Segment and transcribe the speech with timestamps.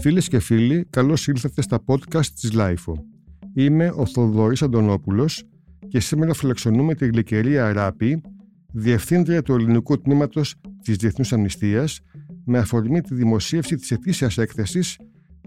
[0.00, 2.92] Φίλες και φίλοι, καλώς ήλθατε στα podcast της LIFO.
[3.54, 5.44] Είμαι ο Θοδωρής Αντωνόπουλος
[5.88, 8.20] και σήμερα φιλοξενούμε τη Γλυκερία Αράπη,
[8.72, 12.00] Διευθύντρια του Ελληνικού Τμήματος της Διεθνούς Αμνηστίας,
[12.44, 14.98] με αφορμή τη δημοσίευση της ετήσιας έκθεσης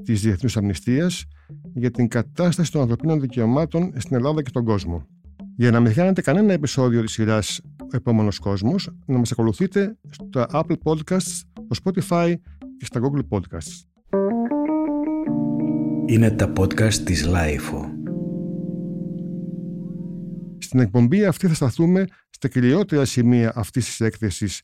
[0.03, 1.25] της Διεθνούς Αμνηστίας
[1.73, 5.07] για την κατάσταση των ανθρωπίνων δικαιωμάτων στην Ελλάδα και τον κόσμο.
[5.55, 10.45] Για να μην χάνετε κανένα επεισόδιο της σειράς «Ο επόμενος κόσμος», να μας ακολουθείτε στο
[10.51, 12.33] Apple Podcasts, στο Spotify
[12.77, 13.83] και στα Google Podcasts.
[16.05, 17.99] Είναι τα podcast της Lifeo.
[20.57, 24.61] Στην εκπομπή αυτή θα σταθούμε στα κυριότερα σημεία αυτής της έκθεσης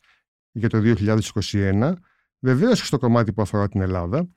[0.51, 0.81] για το
[1.51, 1.93] 2021,
[2.39, 4.29] βεβαίως και στο κομμάτι που αφορά την Ελλάδα.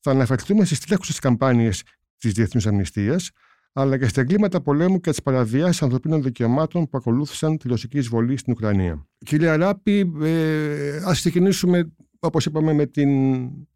[0.00, 1.82] Θα αναφερθούμε στις τρέχουσες καμπάνιες
[2.18, 3.30] της Διεθνούς Αμνηστίας,
[3.72, 8.36] αλλά και στα εγκλήματα πολέμου και τις παραβιάσεις ανθρωπίνων δικαιωμάτων που ακολούθησαν τη ρωσική εισβολή
[8.36, 9.06] στην Ουκρανία.
[9.18, 13.10] Κύριε Αράπη, ε, ας ξεκινήσουμε, όπως είπαμε, με την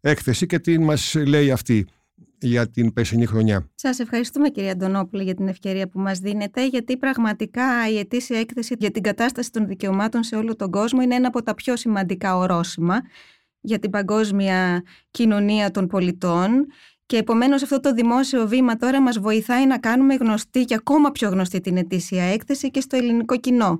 [0.01, 1.87] έκθεση και τι μας λέει αυτή
[2.39, 3.69] για την περσινή χρονιά.
[3.75, 8.75] Σας ευχαριστούμε κύριε Αντωνόπουλο για την ευκαιρία που μας δίνετε γιατί πραγματικά η ετήσια έκθεση
[8.79, 12.37] για την κατάσταση των δικαιωμάτων σε όλο τον κόσμο είναι ένα από τα πιο σημαντικά
[12.37, 13.01] ορόσημα
[13.61, 16.67] για την παγκόσμια κοινωνία των πολιτών
[17.05, 21.29] και επομένως αυτό το δημόσιο βήμα τώρα μας βοηθάει να κάνουμε γνωστή και ακόμα πιο
[21.29, 23.77] γνωστή την ετήσια έκθεση και στο ελληνικό κοινό.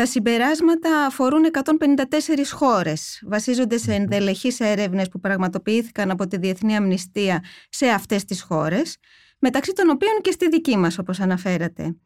[0.00, 3.22] Τα συμπεράσματα αφορούν 154 χώρες.
[3.26, 8.96] Βασίζονται σε ενδελεχείς έρευνες που πραγματοποιήθηκαν από τη Διεθνή Αμνηστία σε αυτές τις χώρες,
[9.38, 11.96] μεταξύ των οποίων και στη δική μας όπως αναφέρατε.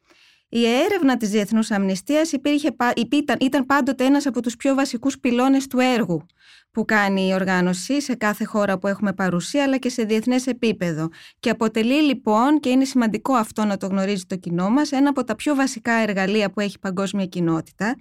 [0.57, 5.67] Η έρευνα της Διεθνούς Αμνηστίας υπήρχε, ήταν, ήταν πάντοτε ένας από τους πιο βασικούς πυλώνες
[5.67, 6.27] του έργου
[6.71, 11.09] που κάνει η οργάνωση σε κάθε χώρα που έχουμε παρουσία αλλά και σε διεθνές επίπεδο.
[11.41, 15.25] Και αποτελεί λοιπόν, και είναι σημαντικό αυτό να το γνωρίζει το κοινό μας, ένα από
[15.25, 17.97] τα πιο βασικά εργαλεία που έχει η παγκόσμια κοινότητα,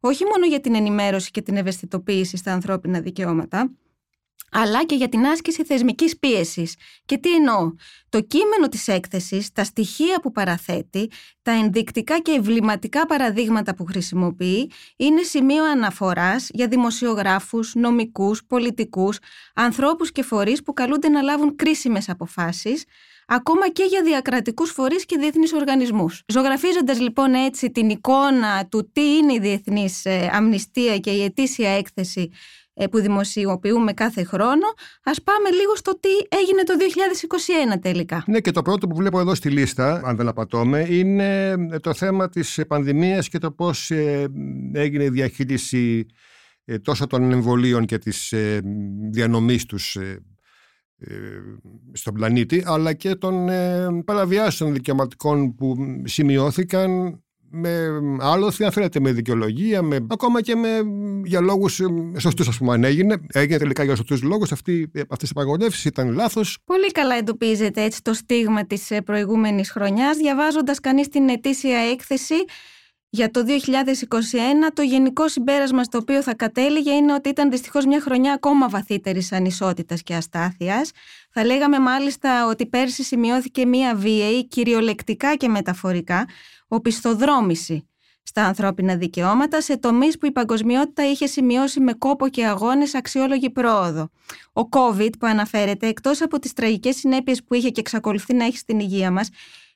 [0.00, 3.70] όχι μόνο για την ενημέρωση και την ευαισθητοποίηση στα ανθρώπινα δικαιώματα,
[4.58, 6.74] αλλά και για την άσκηση θεσμικής πίεσης.
[7.04, 7.72] Και τι εννοώ,
[8.08, 11.10] το κείμενο της έκθεσης, τα στοιχεία που παραθέτει,
[11.42, 19.18] τα ενδεικτικά και ευληματικά παραδείγματα που χρησιμοποιεί, είναι σημείο αναφοράς για δημοσιογράφους, νομικούς, πολιτικούς,
[19.54, 22.84] ανθρώπους και φορείς που καλούνται να λάβουν κρίσιμες αποφάσεις,
[23.26, 26.22] ακόμα και για διακρατικούς φορείς και διεθνείς οργανισμούς.
[26.26, 31.70] Ζωγραφίζοντας λοιπόν έτσι την εικόνα του τι είναι η διεθνής ε, αμνηστία και η ετήσια
[31.70, 32.30] έκθεση
[32.74, 34.66] ε, που δημοσιοποιούμε κάθε χρόνο.
[35.02, 36.74] Ας πάμε λίγο στο τι έγινε το
[37.74, 38.24] 2021 τελικά.
[38.26, 42.28] Ναι και το πρώτο που βλέπω εδώ στη λίστα, αν δεν απατώμε, είναι το θέμα
[42.28, 44.26] της πανδημίας και το πώς ε,
[44.72, 46.06] έγινε η διαχείριση
[46.64, 48.34] ε, τόσο των εμβολίων και της
[49.10, 49.96] διανομής τους
[51.92, 53.48] στον πλανήτη αλλά και των
[54.04, 57.20] παραβιάσεων δικαιωματικών που σημειώθηκαν
[57.50, 57.88] με
[58.20, 60.68] άλοθη, αν θέλετε, με δικαιολογία, με, ακόμα και με,
[61.24, 61.84] για λόγους ε,
[62.18, 63.16] σωστούς, ας πούμε, αν έγινε.
[63.32, 64.52] Έγινε τελικά για σωστούς λόγους.
[64.52, 66.58] Αυτές οι απαγορεύσει ήταν λάθος.
[66.64, 70.16] Πολύ καλά εντοπίζεται έτσι το στίγμα της ε, προηγούμενης χρονιάς.
[70.16, 72.34] Διαβάζοντας κανείς την ετήσια έκθεση,
[73.16, 78.00] για το 2021 το γενικό συμπέρασμα στο οποίο θα κατέληγε είναι ότι ήταν δυστυχώς μια
[78.00, 80.90] χρονιά ακόμα βαθύτερης ανισότητας και αστάθειας.
[81.30, 86.28] Θα λέγαμε μάλιστα ότι πέρσι σημειώθηκε μια βίαιη κυριολεκτικά και μεταφορικά
[86.68, 87.88] οπισθοδρόμηση
[88.22, 93.50] στα ανθρώπινα δικαιώματα σε τομείς που η παγκοσμιότητα είχε σημειώσει με κόπο και αγώνες αξιόλογη
[93.50, 94.10] πρόοδο.
[94.52, 98.56] Ο COVID που αναφέρεται, εκτός από τις τραγικές συνέπειες που είχε και εξακολουθεί να έχει
[98.56, 99.28] στην υγεία μας,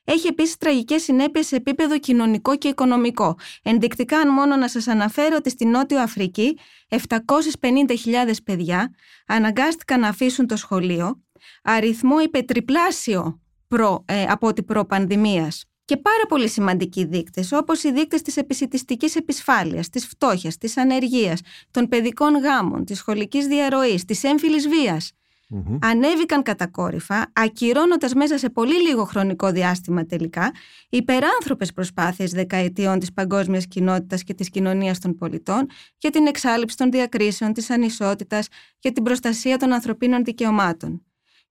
[0.03, 3.37] έχει επίσης τραγικές συνέπειες σε επίπεδο κοινωνικό και οικονομικό.
[3.63, 6.57] Ενδεικτικά, αν μόνο να σας αναφέρω ότι στη Νότιο Αφρική
[6.89, 6.97] 750.000
[8.43, 8.93] παιδιά
[9.27, 11.23] αναγκάστηκαν να αφήσουν το σχολείο,
[11.63, 15.65] αριθμό υπετριπλάσιο προ, ε, από ό,τι προ-πανδημίας.
[15.85, 21.41] Και πάρα πολύ σημαντικοί δείκτες, όπως οι δείκτες της επισητιστικής επισφάλειας, της φτώχειας, της ανεργίας,
[21.71, 25.11] των παιδικών γάμων, της σχολικής διαρροής, της έμφυλης βίας,
[25.53, 30.51] mm ανέβηκαν κατακόρυφα, ακυρώνοντας μέσα σε πολύ λίγο χρονικό διάστημα τελικά
[30.89, 35.67] υπεράνθρωπες προσπάθειες δεκαετιών της παγκόσμιας κοινότητας και της κοινωνίας των πολιτών
[35.97, 38.47] για την εξάλληψη των διακρίσεων, της ανισότητας,
[38.79, 41.05] για την προστασία των ανθρωπίνων δικαιωμάτων.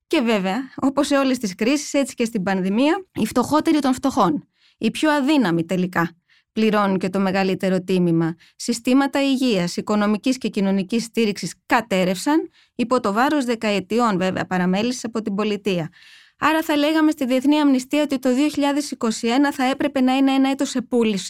[0.06, 4.48] Και βέβαια, όπως σε όλες τις κρίσεις, έτσι και στην πανδημία, οι φτωχότεροι των φτωχών,
[4.78, 6.19] οι πιο αδύναμοι τελικά,
[6.52, 8.34] πληρώνουν και το μεγαλύτερο τίμημα.
[8.56, 15.34] Συστήματα υγείας, οικονομικής και κοινωνικής στήριξης κατέρευσαν υπό το βάρος δεκαετιών βέβαια παραμέλησης από την
[15.34, 15.90] πολιτεία.
[16.38, 20.74] Άρα θα λέγαμε στη Διεθνή Αμνηστία ότι το 2021 θα έπρεπε να είναι ένα έτος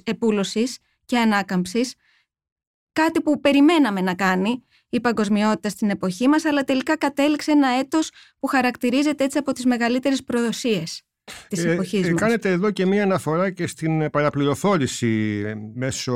[0.04, 1.94] επούλωσης και ανάκαμψης,
[2.92, 8.10] κάτι που περιμέναμε να κάνει η παγκοσμιότητα στην εποχή μας, αλλά τελικά κατέληξε ένα έτος
[8.38, 11.02] που χαρακτηρίζεται έτσι από τις μεγαλύτερες προδοσίες.
[11.48, 12.20] Της ε, εποχής ε, μας.
[12.20, 16.14] Κάνετε εδώ και μία αναφορά και στην παραπληροφόρηση ε, μέσω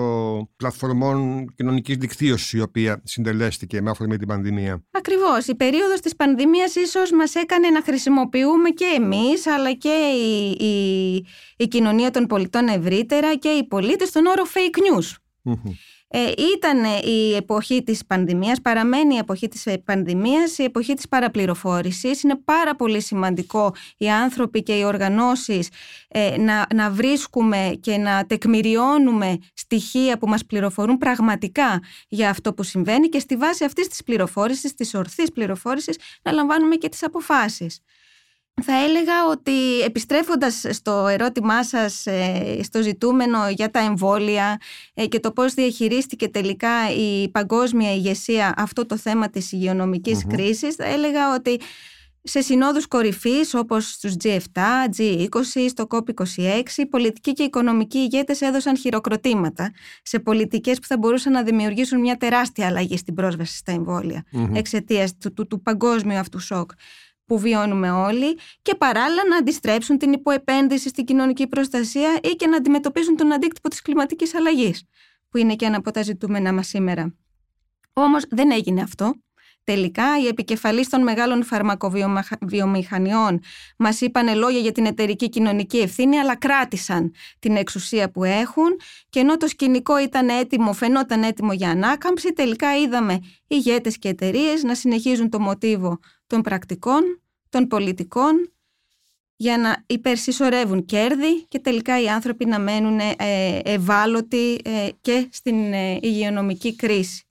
[0.56, 4.84] πλατφορμών κοινωνικής δικτύωσης η οποία συντελέστηκε με αφορμή την πανδημία.
[4.90, 5.46] Ακριβώς.
[5.46, 11.14] Η περίοδος της πανδημίας ίσως μας έκανε να χρησιμοποιούμε και εμείς αλλά και η, η,
[11.56, 15.14] η κοινωνία των πολιτών ευρύτερα και οι πολίτες τον όρο fake news.
[16.16, 22.22] Ε, ήταν η εποχή της πανδημίας, παραμένει η εποχή της πανδημίας, η εποχή της παραπληροφόρησης.
[22.22, 25.68] Είναι πάρα πολύ σημαντικό οι άνθρωποι και οι οργανώσεις
[26.08, 32.62] ε, να, να βρίσκουμε και να τεκμηριώνουμε στοιχεία που μας πληροφορούν πραγματικά για αυτό που
[32.62, 37.80] συμβαίνει και στη βάση αυτής της πληροφόρησης, της ορθής πληροφόρησης, να λαμβάνουμε και τις αποφάσεις.
[38.62, 44.60] Θα έλεγα ότι επιστρέφοντας στο ερώτημά σας ε, στο ζητούμενο για τα εμβόλια
[44.94, 50.74] ε, και το πώς διαχειρίστηκε τελικά η παγκόσμια ηγεσία αυτό το θέμα της υγειονομικης κρίσης
[50.74, 51.60] θα έλεγα ότι
[52.26, 54.60] σε συνόδους κορυφής όπως στους G7,
[54.98, 59.72] G20, στο COP26 οι πολιτικοί και οι οικονομικοί ηγέτες έδωσαν χειροκροτήματα
[60.02, 64.54] σε πολιτικές που θα μπορούσαν να δημιουργήσουν μια τεράστια αλλαγή στην πρόσβαση στα εμβόλια mm-hmm.
[64.54, 66.70] εξαιτίας του, του, του παγκόσμιου αυτού σοκ
[67.26, 72.56] που βιώνουμε όλοι και παράλληλα να αντιστρέψουν την υποεπένδυση στην κοινωνική προστασία ή και να
[72.56, 74.84] αντιμετωπίσουν τον αντίκτυπο της κλιματικής αλλαγής,
[75.28, 77.14] που είναι και ένα από τα ζητούμενα μας σήμερα.
[77.92, 79.14] Όμως δεν έγινε αυτό.
[79.64, 83.40] Τελικά, οι επικεφαλείς των μεγάλων φαρμακοβιομηχανιών
[83.76, 88.80] μας είπαν λόγια για την εταιρική κοινωνική ευθύνη, αλλά κράτησαν την εξουσία που έχουν
[89.10, 94.62] και ενώ το σκηνικό ήταν έτοιμο, φαινόταν έτοιμο για ανάκαμψη, τελικά είδαμε ηγέτες και εταιρείες
[94.62, 97.02] να συνεχίζουν το μοτίβο των πρακτικών,
[97.48, 98.54] των πολιτικών,
[99.36, 103.14] για να υπερσυσσωρεύουν κέρδη και τελικά οι άνθρωποι να μένουν ε,
[103.64, 107.24] ευάλωτοι ε, και στην ε, υγειονομική κρίση.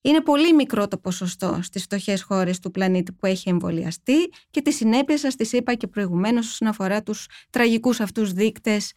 [0.00, 4.72] Είναι πολύ μικρό το ποσοστό στις φτωχές χώρες του πλανήτη που έχει εμβολιαστεί και τη
[4.72, 8.92] συνέπεια σας τις είπα και προηγουμένως όσον αφορά τους τραγικούς αυτούς δείκτες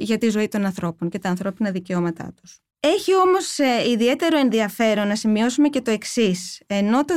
[0.00, 2.60] για τη ζωή των ανθρώπων και τα ανθρώπινα δικαιώματά τους.
[2.80, 6.62] Έχει όμως ε, ιδιαίτερο ενδιαφέρον να σημειώσουμε και το εξής.
[6.66, 7.14] Ενώ το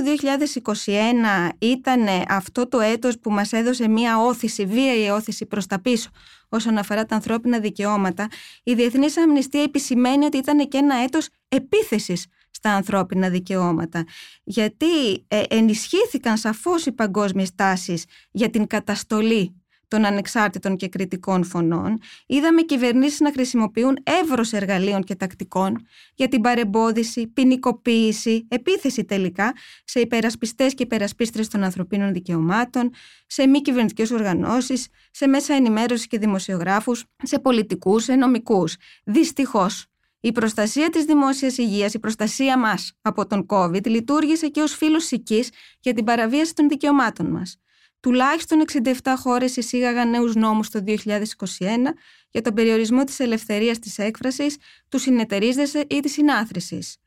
[0.86, 6.10] 2021 ήταν αυτό το έτος που μας έδωσε μία όθηση, βίαιη όθηση προς τα πίσω
[6.50, 8.28] όσον αφορά τα ανθρώπινα δικαιώματα,
[8.64, 12.26] η Διεθνής Αμνηστία επισημαίνει ότι ήταν και ένα έτος επίθεσης
[12.60, 14.06] στα ανθρώπινα δικαιώματα.
[14.44, 19.54] Γιατί ε, ενισχύθηκαν σαφώς οι παγκόσμιες τάσεις για την καταστολή
[19.88, 25.86] των ανεξάρτητων και κριτικών φωνών, είδαμε κυβερνήσεις να χρησιμοποιούν εύρος εργαλείων και τακτικών
[26.16, 29.54] για την παρεμπόδιση, ποινικοποίηση, επίθεση τελικά
[29.84, 32.90] σε υπερασπιστές και υπερασπίστρες των ανθρωπίνων δικαιωμάτων,
[33.28, 38.76] σε μη κυβερνητικές οργανώσεις, σε μέσα ενημέρωσης και δημοσιογράφους, σε πολιτικούς, σε νομικούς.
[39.04, 39.90] Δυστυχώς,
[40.20, 45.06] η προστασία της δημόσιας υγείας, η προστασία μας από τον COVID λειτουργήσε και ως φίλος
[45.06, 45.50] σικής
[45.80, 47.60] για την παραβίαση των δικαιωμάτων μας.
[48.00, 51.94] Τουλάχιστον 67 χώρες εισήγαγαν νέους νόμους το 2021
[52.30, 54.58] για τον περιορισμό της ελευθερίας της έκφρασης,
[54.90, 56.98] του συνεταιρίζεσαι ή της συνάθρησης.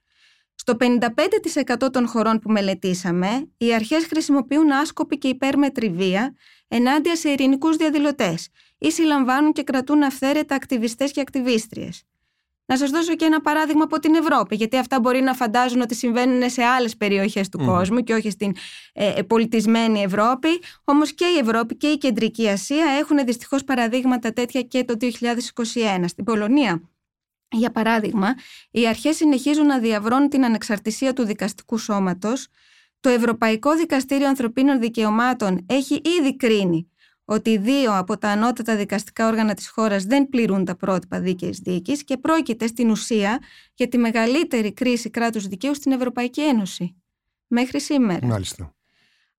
[0.54, 6.34] Στο 55% των χωρών που μελετήσαμε, οι αρχές χρησιμοποιούν άσκοπη και υπέρμετρη βία
[6.68, 8.48] ενάντια σε ειρηνικούς διαδηλωτές
[8.78, 12.02] ή συλλαμβάνουν και κρατούν αυθαίρετα ακτιβιστές και ακτιβίστριες.
[12.72, 15.94] Να σας δώσω και ένα παράδειγμα από την Ευρώπη, γιατί αυτά μπορεί να φαντάζουν ότι
[15.94, 18.52] συμβαίνουν σε άλλες περιοχές του κόσμου και όχι στην
[18.92, 20.48] ε, ε, πολιτισμένη Ευρώπη.
[20.84, 25.08] Όμως και η Ευρώπη και η Κεντρική Ασία έχουν δυστυχώς παραδείγματα τέτοια και το 2021.
[26.06, 26.82] Στην Πολωνία,
[27.48, 28.34] για παράδειγμα,
[28.70, 32.48] οι αρχές συνεχίζουν να διαβρώνουν την ανεξαρτησία του δικαστικού σώματος.
[33.00, 36.91] Το Ευρωπαϊκό Δικαστήριο Ανθρωπίνων Δικαιωμάτων έχει ήδη κρίνει
[37.32, 42.04] ότι δύο από τα ανώτατα δικαστικά όργανα της χώρας δεν πληρούν τα πρότυπα δίκαιης δίκης
[42.04, 43.38] και πρόκειται στην ουσία
[43.74, 47.02] για τη μεγαλύτερη κρίση κράτους δικαίου στην Ευρωπαϊκή Ένωση.
[47.46, 48.26] Μέχρι σήμερα.
[48.26, 48.74] Μάλιστα.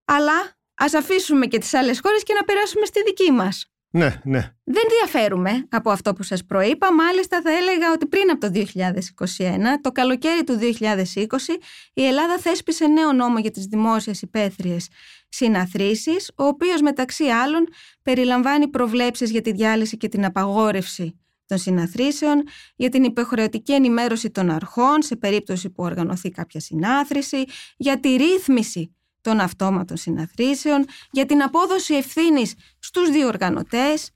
[0.06, 3.68] Αλλά ας αφήσουμε και τις άλλες χώρες και να περάσουμε στη δική μας.
[3.90, 4.54] Ναι, ναι.
[4.64, 6.94] Δεν διαφέρουμε από αυτό που σας προείπα.
[6.94, 11.58] Μάλιστα θα έλεγα ότι πριν από το 2021, το καλοκαίρι του 2020,
[11.94, 14.88] η Ελλάδα θέσπισε νέο νόμο για τις δημόσιες υπαίθριες
[15.34, 17.68] συναθρήσεις, ο οποίος μεταξύ άλλων
[18.02, 22.44] περιλαμβάνει προβλέψεις για τη διάλυση και την απαγόρευση των συναθρήσεων,
[22.75, 27.44] για την υποχρεωτική ενημέρωση των αρχών σε περίπτωση που οργανωθεί κάποια συνάθρηση,
[27.78, 34.12] για τη ρύθμιση των αυτόματων συναθρήσεων, για την απόδοση ευθύνης στους διοργανωτές.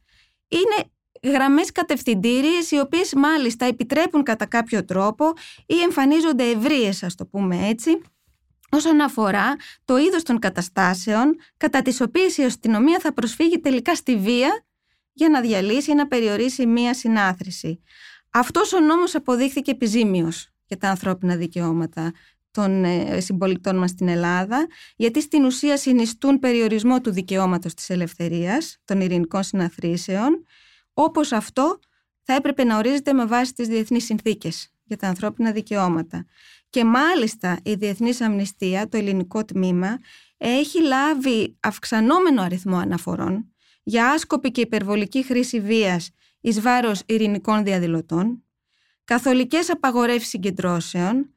[0.48, 0.92] Είναι
[1.34, 5.34] γραμμές κατευθυντήριες οι οποίες μάλιστα επιτρέπουν κατά κάποιο τρόπο
[5.66, 8.02] ή εμφανίζονται ευρείες ας το πούμε έτσι
[8.72, 9.56] όσον αφορά
[9.86, 14.66] το είδος των καταστάσεων κατά τις οποίες η αστυνομία θα προσφύγει τελικά στη βία
[15.14, 17.82] για να διαλύσει ή να περιορίσει μία συνάθρηση.
[18.32, 22.14] Αυτός ο νόμος αποδείχθηκε επιζήμιος για τα ανθρώπινα δικαιώματα
[22.52, 28.78] των ε, συμπολιτών μας στην Ελλάδα, γιατί στην ουσία συνιστούν περιορισμό του δικαιώματος της ελευθερίας,
[28.86, 30.46] των ειρηνικών συναθρήσεων,
[30.94, 31.80] όπως αυτό
[32.24, 36.26] θα έπρεπε να ορίζεται με βάση τις διεθνείς συνθήκες για τα ανθρώπινα δικαιώματα.
[36.70, 39.98] Και μάλιστα η Διεθνής Αμνηστία, το ελληνικό τμήμα,
[40.38, 43.52] έχει λάβει αυξανόμενο αριθμό αναφορών
[43.84, 46.10] για άσκοπη και υπερβολική χρήση βίας
[46.42, 48.44] εις βάρος ειρηνικών διαδηλωτών,
[49.04, 51.34] καθολικές απαγορεύσεις συγκεντρώσεων,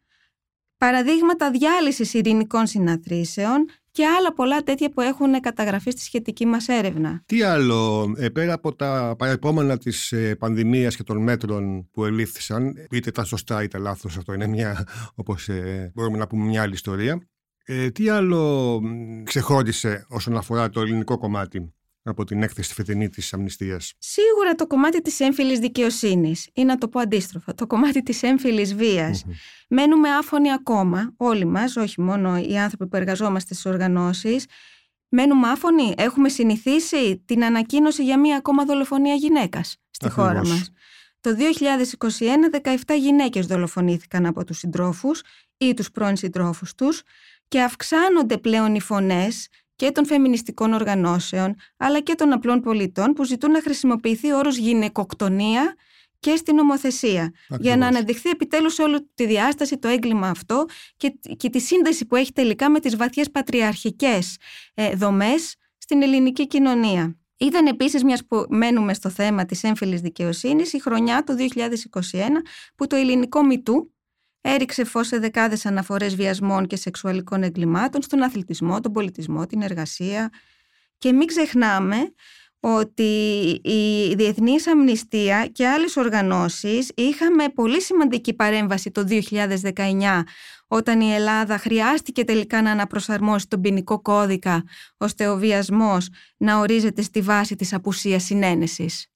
[0.77, 7.23] παραδείγματα διάλυσης ειρηνικών συναθρήσεων και άλλα πολλά τέτοια που έχουν καταγραφεί στη σχετική μας έρευνα.
[7.27, 12.75] Τι άλλο, ε, πέρα από τα παρεπόμενα της ε, πανδημίας και των μέτρων που ελήφθησαν,
[12.91, 16.73] είτε ήταν σωστά είτε λάθος, αυτό είναι μια, όπως ε, μπορούμε να πούμε, μια άλλη
[16.73, 17.29] ιστορία.
[17.93, 18.81] τι άλλο
[19.25, 23.92] ξεχώρισε όσον αφορά το ελληνικό κομμάτι; Από την έκθεση φετινή της αμνηστίας.
[23.99, 28.75] Σίγουρα το κομμάτι της έμφυλης δικαιοσύνης, ή να το πω αντίστροφα, το κομμάτι της έμφυλης
[28.75, 29.25] βίας.
[29.69, 34.47] Μένουμε άφωνοι ακόμα, όλοι μας, όχι μόνο οι άνθρωποι που εργαζόμαστε στις οργανώσεις.
[35.09, 40.71] Μένουμε άφωνοι, έχουμε συνηθίσει την ανακοίνωση για μία ακόμα δολοφονία γυναίκας στη χώρα μας.
[41.21, 45.23] Το 2021, 17 γυναίκες δολοφονήθηκαν από τους συντρόφους
[45.57, 47.02] ή τους πρώην συντρόφους τους
[47.49, 49.49] και αυξάνονται πλέον οι φωνές
[49.81, 54.57] και των φεμινιστικών οργανώσεων, αλλά και των απλών πολιτών που ζητούν να χρησιμοποιηθεί ο όρος
[54.57, 55.75] γυναικοκτονία
[56.21, 57.33] και στην νομοθεσία.
[57.59, 60.65] Για να αναδειχθεί επιτέλους σε όλη τη διάσταση το έγκλημα αυτό
[60.97, 64.37] και, και τη σύνδεση που έχει τελικά με τις βαθιές πατριαρχικές
[64.75, 67.19] ε, δομές στην ελληνική κοινωνία.
[67.37, 71.37] Ήταν επίσης, μιας που μένουμε στο θέμα της έμφυλης δικαιοσύνης, η χρονιά του
[72.13, 72.43] 2021
[72.75, 73.93] που το ελληνικό Μητού
[74.41, 80.31] Έριξε φως σε δεκάδες αναφορές βιασμών και σεξουαλικών εγκλημάτων στον αθλητισμό, τον πολιτισμό, την εργασία.
[80.99, 81.97] Και μην ξεχνάμε
[82.61, 83.03] ότι
[83.63, 90.23] η Διεθνής Αμνηστία και άλλες οργανώσεις είχαμε πολύ σημαντική παρέμβαση το 2019
[90.69, 94.65] όταν η Ελλάδα χρειάστηκε τελικά να αναπροσαρμόσει τον ποινικό κώδικα
[94.97, 99.07] ώστε ο βιασμός να ορίζεται στη βάση της απουσίας συνένεσης.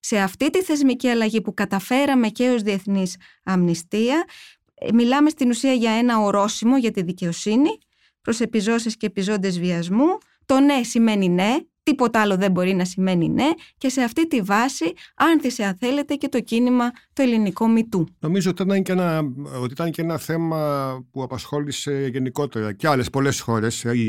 [0.00, 4.24] Σε αυτή τη θεσμική αλλαγή που καταφέραμε και ως Διεθνής Αμνηστία
[4.55, 4.55] ε,
[4.94, 7.78] μιλάμε στην ουσία για ένα ορόσημο για τη δικαιοσύνη
[8.20, 10.18] προς επιζώσεις και επιζώντες βιασμού.
[10.46, 14.40] Το ναι σημαίνει ναι, τίποτα άλλο δεν μπορεί να σημαίνει ναι και σε αυτή τη
[14.40, 18.06] βάση άνθησε αν θέλετε και το κίνημα το ελληνικό μητού.
[18.18, 19.22] Νομίζω ότι ήταν και ένα,
[19.62, 24.06] ότι ήταν και ένα θέμα που απασχόλησε γενικότερα και άλλες πολλές χώρες η,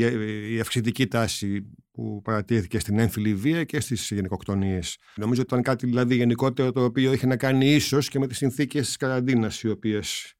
[0.54, 4.96] η αυξητική τάση που παρατηρήθηκε στην έμφυλη βία και στις γενικοκτονίες.
[5.16, 8.36] Νομίζω ότι ήταν κάτι δηλαδή γενικότερο το οποίο είχε να κάνει ίσως και με τις
[8.36, 10.37] συνθήκες της καραντίνας οι οποίες ε,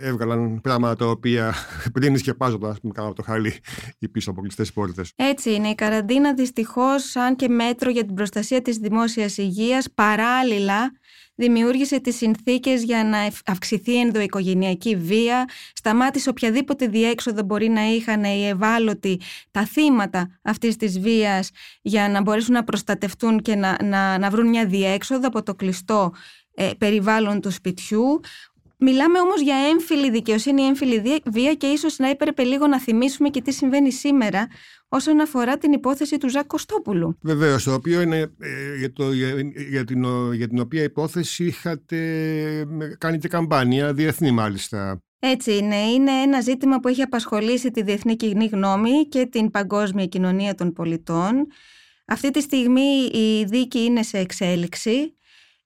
[0.00, 1.54] έβγαλαν πράγματα τα οποία
[1.94, 3.54] πριν σκεπάζονταν, ας πούμε, κάτω από το χαλί
[3.98, 5.02] ή πίσω από κλειστέ πόρτε.
[5.16, 5.68] Έτσι είναι.
[5.68, 10.92] Η καραντίνα δυστυχώς, αν και μέτρο για την προστασία της δημόσιας υγείας, παράλληλα
[11.36, 18.24] δημιούργησε τις συνθήκες για να αυξηθεί η ενδοοικογενειακή βία, σταμάτησε οποιαδήποτε διέξοδο μπορεί να είχαν
[18.24, 19.20] οι ευάλωτοι,
[19.50, 21.50] τα θύματα αυτής της βίας
[21.82, 26.12] για να μπορέσουν να προστατευτούν και να, να, να βρουν μια διέξοδο από το κλειστό
[26.54, 28.20] ε, περιβάλλον του σπιτιού.
[28.78, 33.42] Μιλάμε όμως για έμφυλη δικαιοσύνη, έμφυλη βία και ίσως να έπρεπε λίγο να θυμίσουμε και
[33.42, 34.46] τι συμβαίνει σήμερα
[34.88, 37.18] όσον αφορά την υπόθεση του Ζακ Κωστόπουλου.
[37.22, 39.12] Βεβαίως, το οποίο είναι ε, για, το,
[39.70, 41.96] για, την, για την οποία υπόθεση είχατε
[42.98, 45.00] κάνει και καμπάνια, διεθνή μάλιστα.
[45.18, 45.76] Έτσι είναι.
[45.76, 50.72] Είναι ένα ζήτημα που έχει απασχολήσει τη διεθνή κοινή γνώμη και την παγκόσμια κοινωνία των
[50.72, 51.46] πολιτών.
[52.06, 55.16] Αυτή τη στιγμή η δίκη είναι σε εξέλιξη.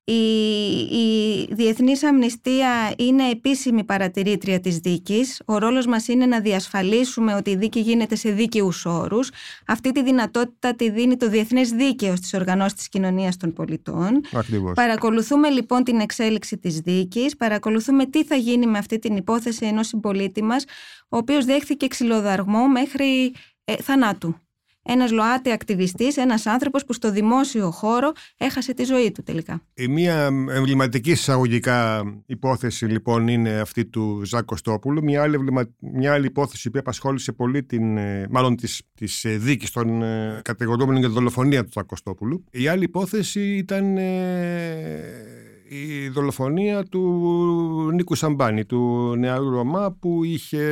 [0.05, 0.13] Η,
[0.79, 5.43] η Διεθνής Αμνηστία είναι επίσημη παρατηρήτρια της δίκης.
[5.47, 9.31] Ο ρόλος μας είναι να διασφαλίσουμε ότι η δίκη γίνεται σε δίκαιους όρους.
[9.67, 14.21] Αυτή τη δυνατότητα τη δίνει το Διεθνές Δίκαιο στις οργανώσεις της κοινωνίας των πολιτών.
[14.33, 14.75] Ακριβώς.
[14.75, 19.87] Παρακολουθούμε λοιπόν την εξέλιξη της δίκης, παρακολουθούμε τι θα γίνει με αυτή την υπόθεση ενός
[19.87, 20.65] συμπολίτη μας,
[21.09, 24.35] ο οποίος δέχθηκε ξυλοδαρμό μέχρι ε, θανάτου.
[24.83, 29.63] Ένας ΛΟΑΤΕ ακτιβιστής, ένας άνθρωπος που στο δημόσιο χώρο έχασε τη ζωή του τελικά.
[29.75, 35.03] Η μία εμβληματική εισαγωγικά υπόθεση λοιπόν είναι αυτή του Ζακ Κωστόπουλου.
[35.03, 35.39] Μια άλλη,
[35.79, 40.41] μια άλλη υπόθεση που απασχόλησε πολύ την, ε, μάλλον της, της ε, δίκης των ε,
[40.45, 42.45] κατηγορούμενων για τη δολοφονία του Ζακ Κωστόπουλου.
[42.51, 43.99] Η άλλη υπόθεση ήταν
[45.73, 47.01] η δολοφονία του
[47.95, 50.65] Νίκου Σαμπάνη, του νεαρού Ρωμά που είχε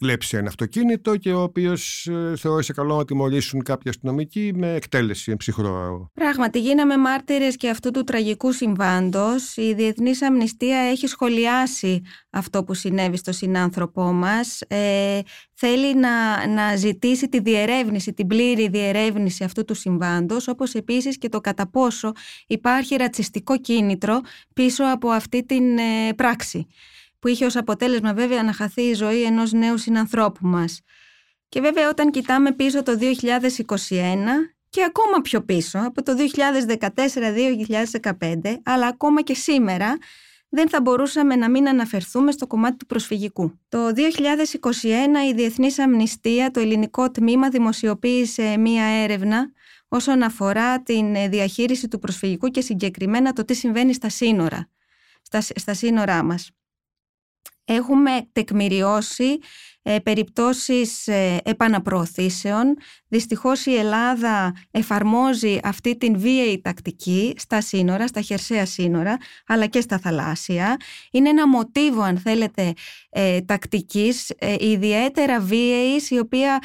[0.00, 5.36] βλέψει ένα αυτοκίνητο και ο οποίος ε, θεώρησε καλό να τιμωρήσουν κάποια αστυνομικοί με εκτέλεση
[5.36, 6.10] ψυχρό.
[6.14, 9.56] Πράγματι γίναμε μάρτυρες και αυτού του τραγικού συμβάντος.
[9.56, 14.60] Η Διεθνής Αμνηστία έχει σχολιάσει αυτό που συνέβη στο συνάνθρωπό μας.
[14.60, 15.20] Ε,
[15.54, 21.28] θέλει να, να ζητήσει τη διερεύνηση, την πλήρη διερεύνηση αυτού του συμβάντος, όπως επίσης και
[21.28, 22.12] το κατά πόσο
[22.46, 24.20] υπάρχει ρατσιστικό κίνητρο
[24.54, 26.66] πίσω από αυτή την ε, πράξη
[27.18, 30.80] που είχε ως αποτέλεσμα βέβαια να χαθεί η ζωή ενός νέου συνανθρώπου μας.
[31.48, 33.00] Και βέβαια όταν κοιτάμε πίσω το 2021
[34.68, 36.12] και ακόμα πιο πίσω, από το
[38.00, 39.98] 2014-2015, αλλά ακόμα και σήμερα,
[40.54, 43.58] δεν θα μπορούσαμε να μην αναφερθούμε στο κομμάτι του προσφυγικού.
[43.68, 43.92] Το 2021
[45.30, 49.52] η Διεθνής Αμνηστία, το ελληνικό τμήμα, δημοσιοποίησε μία έρευνα
[49.88, 54.70] όσον αφορά την διαχείριση του προσφυγικού και συγκεκριμένα το τι συμβαίνει στα σύνορα,
[55.22, 56.50] στα, στα σύνορά μας.
[57.64, 59.38] Έχουμε τεκμηριώσει
[59.82, 62.76] ε, περιπτώσεις ε, επαναπροωθήσεων.
[63.14, 69.16] Δυστυχώς η Ελλάδα εφαρμόζει αυτή την βίαιη τακτική στα σύνορα, στα χερσαία σύνορα,
[69.46, 70.76] αλλά και στα θαλάσσια.
[71.10, 72.72] Είναι ένα μοτίβο, αν θέλετε,
[73.10, 76.58] ε, τακτικής, ε, ιδιαίτερα βίαιης, η οποία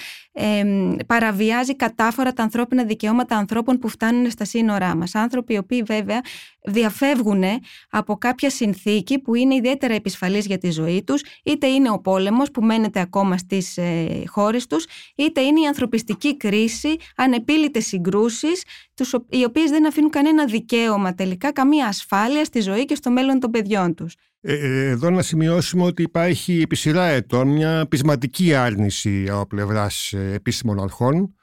[1.06, 5.16] παραβιάζει κατάφορα τα ανθρώπινα δικαιώματα ανθρώπων που φτάνουν στα σύνορά μας.
[5.16, 6.22] Άνθρωποι οι οποίοι βέβαια
[6.62, 7.44] διαφεύγουν
[7.90, 12.52] από κάποια συνθήκη που είναι ιδιαίτερα επισφαλής για τη ζωή τους, είτε είναι ο πόλεμος
[12.52, 19.14] που μένεται ακόμα στις ε, χώρες τους, είτε είναι η ανθρωπιστική κρίση, ανεπίλητες συγκρούσεις, τους,
[19.30, 23.52] οι οποίες δεν αφήνουν κανένα δικαίωμα τελικά, καμία ασφάλεια στη ζωή και στο μέλλον των
[23.52, 24.16] παιδιών τους.
[24.42, 30.12] Ε, ε εδώ να σημειώσουμε ότι υπάρχει επί σειρά ετών μια πεισματική άρνηση από πλευράς
[30.14, 31.34] ε, επίσημων αρχών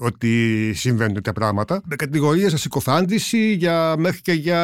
[0.00, 1.82] ότι συμβαίνουν τέτοια πράγματα.
[1.84, 4.60] Με κατηγορίες για συκοφάντηση, για, μέχρι και για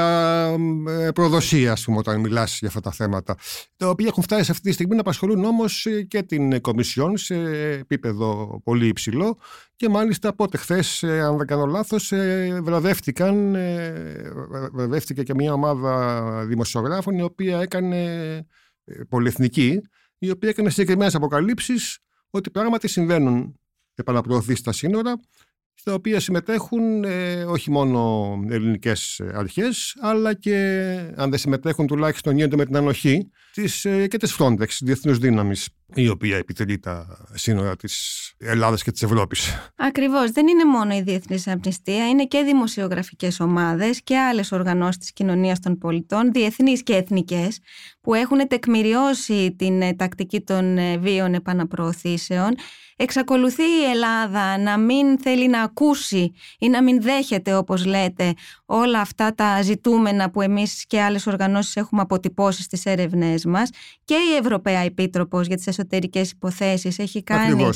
[0.89, 3.37] ε, προδοσία, ας πούμε, όταν μιλάς για αυτά τα θέματα.
[3.77, 7.35] Τα οποία έχουν φτάσει αυτή τη στιγμή να απασχολούν όμως ε, και την Κομισιόν σε
[7.71, 9.39] επίπεδο πολύ υψηλό
[9.77, 12.13] και μάλιστα πότε χθες, ε, αν δεν κάνω λάθος,
[12.63, 13.57] βραβεύτηκαν,
[14.73, 18.47] βραβεύτηκε και μια ομάδα δημοσιογράφων η οποία έκανε
[19.09, 19.81] πολυεθνική,
[20.19, 21.99] η οποία έκανε συγκεκριμένες αποκαλύψεις
[22.31, 23.59] ότι πράγματι συμβαίνουν
[23.95, 25.21] επαναπροωθεί στα σύνορα,
[25.75, 30.57] στα οποία συμμετέχουν ε, όχι μόνο ελληνικές αρχές, αλλά και
[31.17, 35.69] αν δεν συμμετέχουν τουλάχιστον γίνεται με την ανοχή της, ε, και της Frontex, διεθνούς δύναμης,
[35.95, 39.71] η οποία επιτελεί τα σύνορα της Ελλάδας και της Ευρώπης.
[39.77, 40.31] Ακριβώς.
[40.31, 45.61] Δεν είναι μόνο η Διεθνής Αμνηστία, είναι και δημοσιογραφικές ομάδες και άλλες οργανώσεις της κοινωνίας
[45.61, 47.59] των πολιτών, διεθνείς και εθνικές,
[48.01, 52.55] που έχουν τεκμηριώσει την ε, τακτική των βίων επαναπροωθήσεων
[52.97, 58.35] Εξακολουθεί η Ελλάδα να μην θέλει να ακούσει ή να μην δέχεται όπως λέτε
[58.67, 63.71] όλα αυτά τα ζητούμενα που εμείς και άλλες οργανώσεις έχουμε αποτυπώσει στις έρευνές μας
[64.05, 66.99] και η Ευρωπαία Επίτροπος για τις εσωτερικές υποθέσεις.
[66.99, 67.71] Έχει κάνει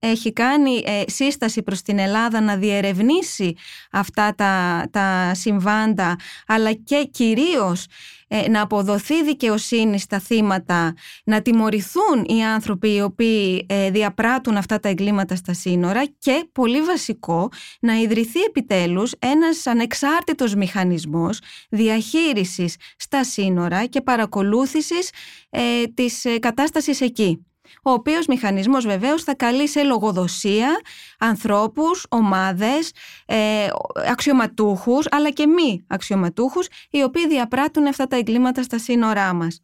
[0.00, 3.56] έχει κάνει ε, σύσταση προς την Ελλάδα να διερευνήσει
[3.90, 7.86] αυτά τα, τα συμβάντα αλλά και κυρίως
[8.32, 14.80] ε, να αποδοθεί δικαιοσύνη στα θύματα, να τιμωρηθούν οι άνθρωποι οι οποίοι ε, διαπράττουν αυτά
[14.80, 17.48] τα εγκλήματα στα σύνορα και πολύ βασικό
[17.80, 21.38] να ιδρυθεί επιτέλους ένας ανεξάρτητος μηχανισμός
[21.70, 25.10] διαχείρισης στα σύνορα και παρακολούθησης
[25.50, 27.44] ε, της κατάστασης εκεί
[27.82, 30.80] ο οποίος μηχανισμός βεβαίως θα καλεί σε λογοδοσία
[31.18, 32.92] ανθρώπους, ομάδες,
[33.26, 33.66] ε,
[34.10, 39.60] αξιωματούχους αλλά και μη αξιωματούχους οι οποίοι διαπράττουν αυτά τα εγκλήματα στα σύνορά μας.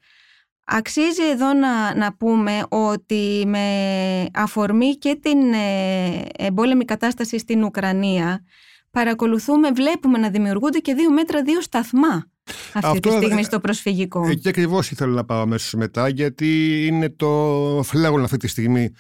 [0.64, 8.44] Αξίζει εδώ να, να πούμε ότι με αφορμή και την ε, εμπόλεμη κατάσταση στην Ουκρανία
[8.90, 12.30] παρακολουθούμε, βλέπουμε να δημιουργούνται και δύο μέτρα, δύο σταθμά
[12.72, 14.28] αυτή Αυτό, τη στιγμή στο προσφυγικό.
[14.28, 18.90] Εκεί ακριβώς ήθελα να πάω αμέσως μετά, γιατί είναι το φλέγον αυτή τη στιγμή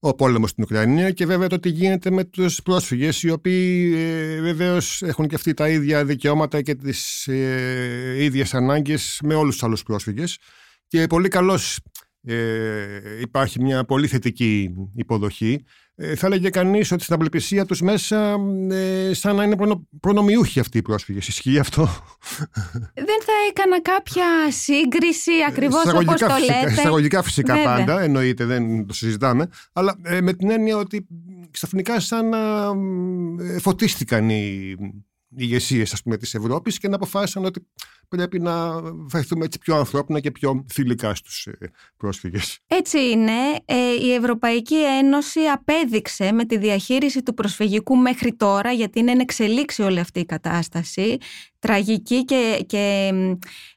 [0.00, 4.40] ο πόλεμος στην Ουκρανία και βέβαια το τι γίνεται με τους πρόσφυγες, οι οποίοι ε,
[4.40, 9.62] βεβαίως έχουν και αυτοί τα ίδια δικαιώματα και τις ε, ίδιες ανάγκες με όλους τους
[9.62, 10.38] άλλους πρόσφυγες.
[10.86, 11.78] Και πολύ καλώς
[12.22, 15.64] ε, υπάρχει μια πολύ θετική υποδοχή.
[16.00, 18.36] Ε, θα έλεγε κανείς ότι στην απελπισία τους μέσα,
[18.70, 21.28] ε, σαν να είναι προνο, προνομιούχοι αυτοί οι πρόσφυγες.
[21.28, 21.88] Ισχύει αυτό;
[22.94, 26.72] Δεν θα έκανα κάποια σύγκριση ακριβώς όπως το λέτε.
[26.72, 27.76] Εισαγωγικά φυσικά Βέβαια.
[27.76, 29.48] πάντα, εννοείται, δεν το συζητάμε.
[29.72, 31.06] Αλλά ε, με την έννοια ότι
[31.50, 32.38] ξαφνικά σαν να
[33.44, 34.74] ε, φωτίστηκαν οι,
[35.36, 37.66] ηγεσίες της Ευρώπης και να αποφάσισαν ότι
[38.08, 42.58] πρέπει να φερθούμε έτσι πιο ανθρώπινα και πιο φιλικά στους ε, πρόσφυγες.
[42.66, 43.32] Έτσι είναι.
[43.64, 49.82] Ε, η Ευρωπαϊκή Ένωση απέδειξε με τη διαχείριση του προσφυγικού μέχρι τώρα, γιατί είναι εξελίξει
[49.82, 51.18] όλη αυτή η κατάσταση,
[51.58, 53.10] τραγική και, και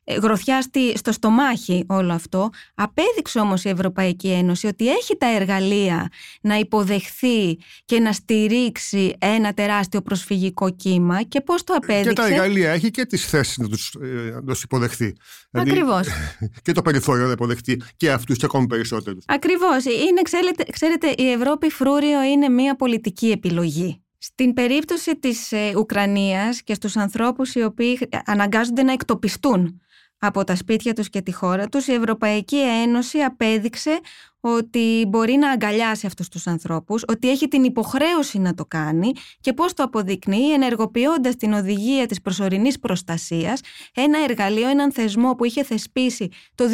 [0.04, 0.62] ε, γροθιά
[0.94, 2.50] στο στομάχι όλο αυτό.
[2.76, 6.10] Απέδειξε όμως η Ευρωπαϊκή Ένωση ότι έχει τα εργαλεία
[6.42, 12.10] να υποδεχθεί και να στηρίξει ένα τεράστιο προσφυγικό κύμα και πώς το απέδειξε.
[12.10, 15.16] Και τα εργαλεία έχει και τις θέσεις να τους να του υποδεχθεί.
[15.50, 16.08] Δηλαδή, Ακριβώς.
[16.64, 19.24] και το περιθώριο να υποδεχτεί και αυτούς και ακόμη περισσότερους.
[19.28, 19.84] Ακριβώς.
[20.24, 24.02] Ξέρετε, ξέρετε, η Ευρώπη φρούριο είναι μια πολιτική επιλογή.
[24.18, 29.82] Στην περίπτωση της ε, Ουκρανίας και στους ανθρώπους οι οποίοι αναγκάζονται να εκτοπιστούν
[30.18, 34.00] από τα σπίτια τους και τη χώρα τους, η Ευρωπαϊκή Ένωση απέδειξε
[34.42, 39.54] ότι μπορεί να αγκαλιάσει αυτούς τους ανθρώπους, ότι έχει την υποχρέωση να το κάνει και
[39.54, 43.60] πώς το αποδεικνύει ενεργοποιώντας την οδηγία της προσωρινής προστασίας,
[43.94, 46.66] ένα εργαλείο, έναν θεσμό που είχε θεσπίσει το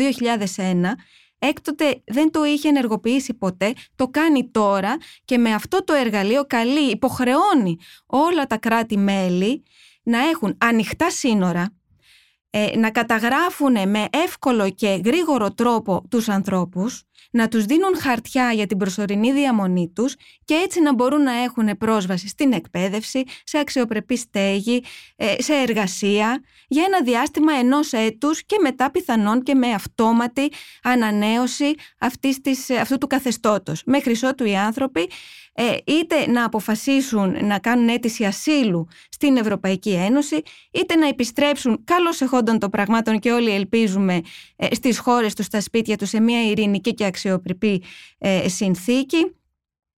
[0.55, 0.95] 2001
[1.39, 6.89] Έκτοτε δεν το είχε ενεργοποιήσει ποτέ, το κάνει τώρα και με αυτό το εργαλείο καλεί,
[6.91, 9.63] υποχρεώνει όλα τα κράτη-μέλη
[10.03, 11.75] να έχουν ανοιχτά σύνορα,
[12.49, 18.67] ε, να καταγράφουν με εύκολο και γρήγορο τρόπο τους ανθρώπους, να τους δίνουν χαρτιά για
[18.67, 24.17] την προσωρινή διαμονή τους και έτσι να μπορούν να έχουν πρόσβαση στην εκπαίδευση, σε αξιοπρεπή
[24.17, 24.83] στέγη,
[25.15, 30.51] ε, σε εργασία για ένα διάστημα ενός έτους και μετά πιθανόν και με αυτόματη
[30.83, 33.81] ανανέωση αυτής της, αυτού του καθεστώτος.
[33.85, 35.09] Μέχρι ότου οι άνθρωποι
[35.59, 42.21] ε, είτε να αποφασίσουν να κάνουν αίτηση ασύλου στην Ευρωπαϊκή Ένωση, είτε να επιστρέψουν καλώς
[42.21, 44.21] εχόντων των πραγμάτων και όλοι ελπίζουμε
[44.55, 47.83] ε, στις χώρες τους, στα σπίτια τους, σε μια ειρηνική και αξιοπρεπή
[48.17, 49.17] ε, συνθήκη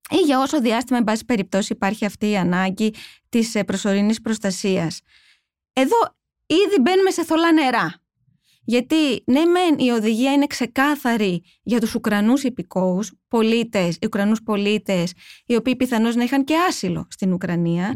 [0.09, 2.93] ή για όσο διάστημα, εν πάση περιπτώσει, υπάρχει αυτή η ανάγκη
[3.29, 5.01] της προσωρινής προστασίας.
[5.73, 5.97] Εδώ
[6.45, 8.01] ήδη μπαίνουμε σε θολά νερά.
[8.69, 15.13] Γιατί ναι μεν η οδηγία είναι ξεκάθαρη για τους Ουκρανούς υπηκόους, πολίτες, Ουκρανούς πολίτες,
[15.45, 17.93] οι οποίοι πιθανώς να είχαν και άσυλο στην ουκρανια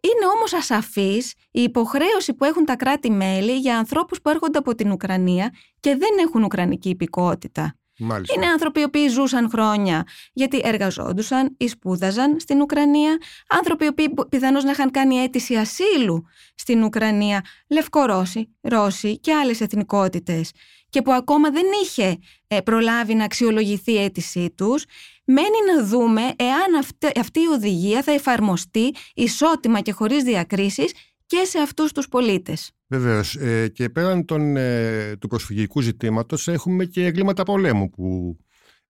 [0.00, 4.90] Είναι όμως ασαφής η υποχρέωση που έχουν τα κράτη-μέλη για ανθρώπους που έρχονται από την
[4.90, 7.76] Ουκρανία και δεν έχουν ουκρανική υπηκότητα.
[7.98, 8.34] Μάλιστα.
[8.34, 13.18] Είναι άνθρωποι οι οποίοι ζούσαν χρόνια γιατί εργαζόντουσαν ή σπούδαζαν στην Ουκρανία.
[13.48, 17.44] Άνθρωποι οι οποίοι πιθανώς να είχαν κάνει αίτηση ασύλου στην Ουκρανία.
[17.68, 20.50] Λευκορώσοι, Ρώσοι και άλλες εθνικότητες.
[20.88, 24.84] Και που ακόμα δεν είχε ε, προλάβει να αξιολογηθεί η αίτησή τους.
[25.24, 26.84] Μένει να δούμε εάν
[27.20, 30.92] αυτή η οδηγία θα εφαρμοστεί ισότιμα και χωρίς διακρίσεις
[31.26, 32.75] και σε αυτούς τους πολίτες.
[32.88, 33.36] Βεβαίως.
[33.36, 38.36] Ε, και πέραν των, ε, του προσφυγικού ζητήματος έχουμε και εγκλήματα πολέμου που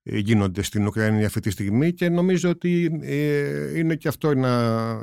[0.04, 4.98] ε, γίνονται στην Ουκρανία αυτή τη στιγμή και νομίζω ότι ε, είναι και αυτό ένα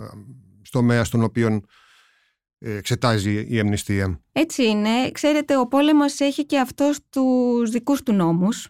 [0.70, 1.61] τομέα στον οποίο
[2.59, 4.20] εξετάζει η αμνηστία.
[4.33, 5.11] Έτσι είναι.
[5.12, 8.68] Ξέρετε, ο πόλεμος έχει και αυτός τους δικούς του νόμους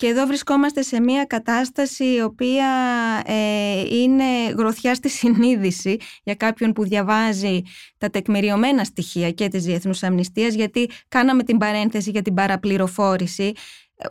[0.00, 2.66] και εδώ βρισκόμαστε σε μια κατάσταση η οποία
[3.26, 4.24] ε, είναι
[4.56, 7.62] γροθιά στη συνείδηση για κάποιον που διαβάζει
[7.98, 13.52] τα τεκμηριωμένα στοιχεία και της Διεθνούς Αμνηστίας γιατί κάναμε την παρένθεση για την παραπληροφόρηση.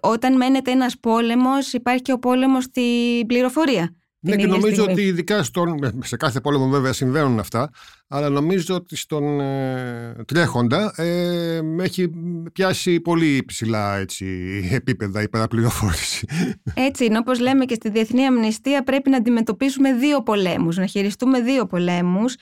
[0.02, 3.98] Όταν μένεται ένας πόλεμος υπάρχει και ο πόλεμος στην πληροφορία.
[4.21, 7.69] Ναι, και νομίζω ότι ειδικά στον, σε κάθε πόλεμο βέβαια συμβαίνουν αυτά,
[8.08, 12.10] αλλά νομίζω ότι στον ε, τρέχοντα ε, έχει
[12.53, 14.25] πιάσει πολύ ψηλά έτσι,
[14.71, 16.27] επίπεδα η παραπληροφόρηση.
[16.73, 21.41] Έτσι είναι, όπως λέμε και στη Διεθνή Αμνηστία πρέπει να αντιμετωπίσουμε δύο πολέμους, να χειριστούμε
[21.41, 22.36] δύο πολέμους.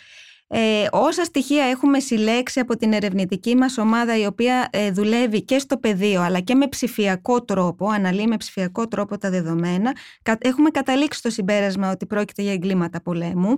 [0.50, 5.60] Ε, όσα στοιχεία έχουμε συλλέξει από την ερευνητική μας ομάδα η οποία ε, δουλεύει και
[5.60, 9.96] στο πεδίο αλλά και με ψηφιακό τρόπο, αναλύει με ψηφιακό τρόπο τα δεδομένα,
[10.38, 13.58] έχουμε καταλήξει στο συμπέρασμα ότι πρόκειται για εγκλήματα πολέμου.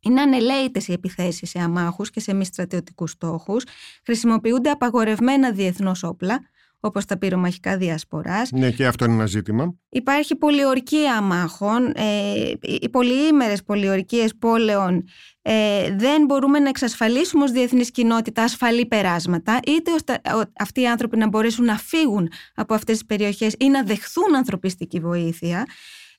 [0.00, 3.64] Είναι ανελαίητες οι επιθέσεις σε αμάχους και σε μη στρατιωτικούς στόχους.
[4.04, 6.40] Χρησιμοποιούνται απαγορευμένα διεθνώς όπλα,
[6.84, 8.50] όπως τα πυρομαχικά διασποράς.
[8.50, 9.74] Ναι, και αυτό είναι ένα ζήτημα.
[9.88, 11.92] Υπάρχει πολιορκία αμάχων.
[11.94, 15.04] Ε, οι πολυήμερες πολιορκίες πόλεων
[15.42, 20.20] ε, δεν μπορούμε να εξασφαλίσουμε ως διεθνής κοινότητα ασφαλή περάσματα, είτε ώστε
[20.58, 25.00] αυτοί οι άνθρωποι να μπορέσουν να φύγουν από αυτές τις περιοχές ή να δεχθούν ανθρωπιστική
[25.00, 25.66] βοήθεια.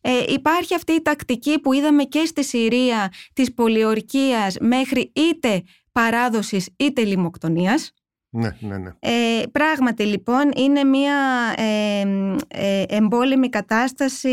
[0.02, 6.70] Ε, υπάρχει αυτή η τακτική που είδαμε και στη Συρία της πολιορκίας μέχρι είτε παράδοσης
[6.78, 7.92] είτε λιμοκτονίας.
[8.38, 8.90] Ναι, ναι, ναι.
[9.00, 11.16] Ε, πράγματι λοιπόν είναι μια
[11.56, 12.02] ε,
[12.48, 14.30] ε, εμπόλεμη κατάσταση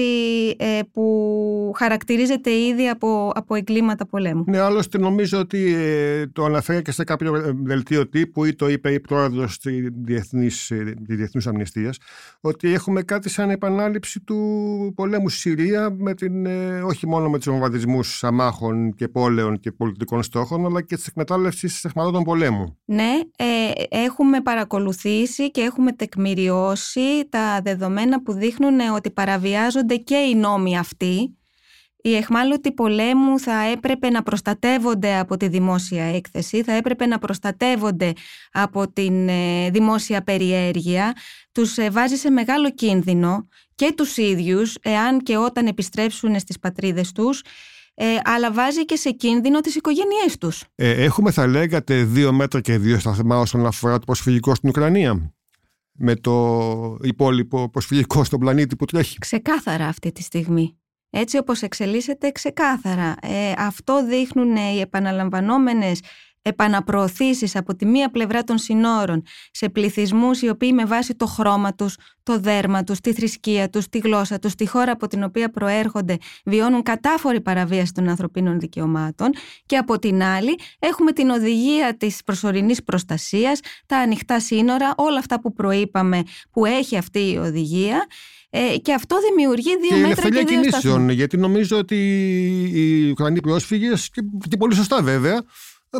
[0.59, 4.45] ε, που χαρακτηρίζεται ήδη από, από εγκλήματα πολέμου.
[4.47, 8.93] Ναι, άλλωστε νομίζω ότι ε, το αναφέρει και σε κάποιο δελτίο τύπου ή το είπε
[8.93, 10.67] η πρόεδρος της Διεθνής,
[11.07, 11.99] της Διεθνούς Αμνηστίας
[12.41, 16.47] ότι έχουμε κάτι σαν επανάληψη του πολέμου στη Συρία με την,
[16.85, 21.85] όχι μόνο με τους βομβαρδισμούς αμάχων και πόλεων και πολιτικών στόχων αλλά και της εκμετάλλευσης
[21.85, 22.77] εχμαλώτων πολέμου.
[22.85, 23.13] Ναι,
[23.93, 31.37] έχουμε παρακολουθήσει και έχουμε τεκμηριώσει τα δεδομένα που δείχνουν ότι παραβιάζονται και οι νόμοι αυτοί.
[32.05, 38.13] Οι εχμάλωτοι πολέμου θα έπρεπε να προστατεύονται από τη δημόσια έκθεση, θα έπρεπε να προστατεύονται
[38.53, 41.13] από την ε, δημόσια περιέργεια.
[41.53, 47.13] Τους ε, βάζει σε μεγάλο κίνδυνο και τους ίδιους, εάν και όταν επιστρέψουν στις πατρίδες
[47.13, 47.43] τους,
[47.95, 50.65] ε, αλλά βάζει και σε κίνδυνο τις οικογένειές τους.
[50.75, 55.35] Ε, έχουμε θα λέγατε δύο μέτρα και δύο σταθμά όσον αφορά το προσφυγικό στην Ουκρανία
[55.93, 59.19] με το υπόλοιπο προσφυγικό στον πλανήτη που τρέχει.
[59.19, 60.77] Ξεκάθαρα αυτή τη στιγμή.
[61.11, 63.15] Έτσι όπως εξελίσσεται ξεκάθαρα.
[63.23, 66.01] Ε, αυτό δείχνουν οι επαναλαμβανόμενες
[66.43, 71.75] επαναπροωθήσεις από τη μία πλευρά των συνόρων σε πληθυσμούς οι οποίοι με βάση το χρώμα
[71.75, 75.51] τους, το δέρμα τους, τη θρησκεία τους, τη γλώσσα τους, τη χώρα από την οποία
[75.51, 79.31] προέρχονται βιώνουν κατάφορη παραβίαση των ανθρωπίνων δικαιωμάτων
[79.67, 85.41] και από την άλλη έχουμε την οδηγία της προσωρινής προστασίας, τα ανοιχτά σύνορα, όλα αυτά
[85.41, 88.07] που προείπαμε που έχει αυτή η οδηγία
[88.55, 91.97] ε, και αυτό δημιουργεί δύο και μέτρα και δύο κινήσεων, γιατί νομίζω ότι
[92.73, 95.43] οι Ουκρανοί πρόσφυγες, και, και πολύ σωστά βέβαια,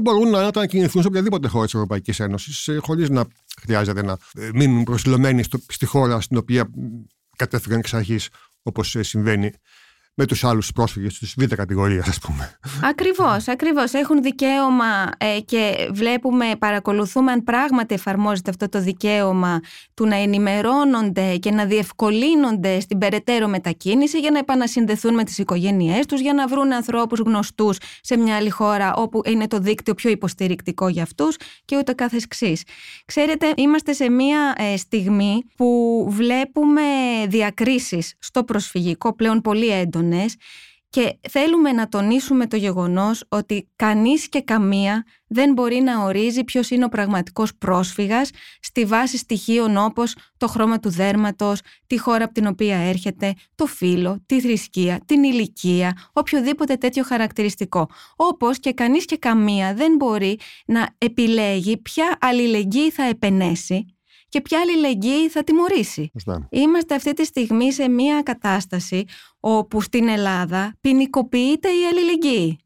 [0.03, 3.25] μπορούν να ανακοινηθούν σε οποιαδήποτε χώρα της Ευρωπαϊκής Ένωσης, ε, χωρίς να
[3.61, 6.71] χρειάζεται να ε, μείνουν προσιλωμένοι στη χώρα στην οποία
[7.37, 8.29] κατέφυγαν εξ αρχής,
[8.63, 9.53] όπως συμβαίνει
[10.15, 12.59] με τους άλλους πρόσφυγες της β' κατηγορίας ας πούμε.
[12.83, 13.93] Ακριβώς, ακριβώς.
[13.93, 19.61] Έχουν δικαίωμα ε, και βλέπουμε, παρακολουθούμε αν πράγματι εφαρμόζεται αυτό το δικαίωμα
[19.95, 26.07] του να ενημερώνονται και να διευκολύνονται στην περαιτέρω μετακίνηση για να επανασυνδεθούν με τις οικογένειές
[26.07, 30.11] τους, για να βρουν ανθρώπους γνωστούς σε μια άλλη χώρα όπου είναι το δίκτυο πιο
[30.11, 32.63] υποστηρικτικό για αυτούς και ούτε κάθες εξής.
[33.05, 36.83] Ξέρετε, είμαστε σε μια ε, στιγμή που βλέπουμε
[37.29, 40.27] διακρίσεις στο προσφυγικό πλέον πολύ έντονο
[40.93, 46.71] και θέλουμε να τονίσουμε το γεγονός ότι κανείς και καμία δεν μπορεί να ορίζει ποιος
[46.71, 52.35] είναι ο πραγματικός πρόσφυγας στη βάση στοιχείων όπως το χρώμα του δέρματος, τη χώρα από
[52.35, 57.89] την οποία έρχεται, το φύlo, τη θρησκεία, την ηλικία, οποιοδήποτε τέτοιο χαρακτηριστικό.
[58.17, 63.92] Όπως και κανείς και καμία δεν μπορεί να επιλέγει ποια αλληλεγγύη θα επενέσει
[64.33, 66.11] και ποια αλληλεγγύη θα τιμωρήσει.
[66.51, 69.05] Είμαστε αυτή τη στιγμή σε μια κατάσταση
[69.41, 72.59] όπου στην Ελλάδα ποινικοποιείται η αλληλεγγύη.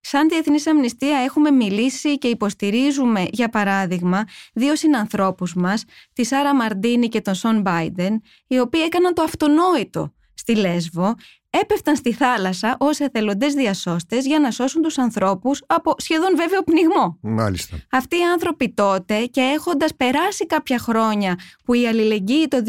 [0.00, 7.08] Σαν Διεθνής Αμνηστία έχουμε μιλήσει και υποστηρίζουμε, για παράδειγμα, δύο συνανθρώπους μας, τη Σάρα Μαρντίνη
[7.08, 11.14] και τον Σον Μπάιντεν, οι οποίοι έκαναν το αυτονόητο στη Λέσβο
[11.60, 17.18] έπεφταν στη θάλασσα ως εθελοντές διασώστες για να σώσουν τους ανθρώπους από σχεδόν βέβαιο πνιγμό.
[17.20, 17.76] Μάλιστα.
[17.90, 22.62] Αυτοί οι άνθρωποι τότε και έχοντας περάσει κάποια χρόνια που η αλληλεγγύη το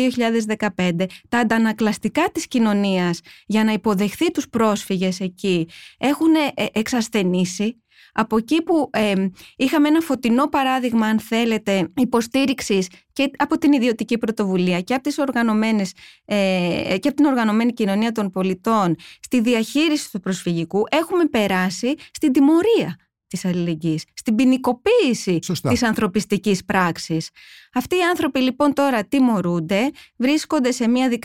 [0.75, 7.82] 2015, τα αντανακλαστικά της κοινωνίας για να υποδεχθεί τους πρόσφυγες εκεί έχουν ε, εξασθενήσει
[8.13, 8.89] από εκεί που
[9.56, 15.17] είχαμε ένα φωτεινό παράδειγμα, αν θέλετε, υποστήριξης και από την ιδιωτική πρωτοβουλία και από, τις
[15.17, 15.93] οργανωμένες,
[16.26, 22.32] ε, και από την οργανωμένη κοινωνία των πολιτών στη διαχείριση του προσφυγικού, έχουμε περάσει στην
[22.32, 22.95] τιμωρία
[23.30, 25.69] της αλληλεγγύης, στην ποινικοποίηση Σωστά.
[25.69, 27.30] της ανθρωπιστικής πράξης.
[27.74, 31.22] Αυτοί οι άνθρωποι λοιπόν τώρα τιμωρούνται, βρίσκονται σε μια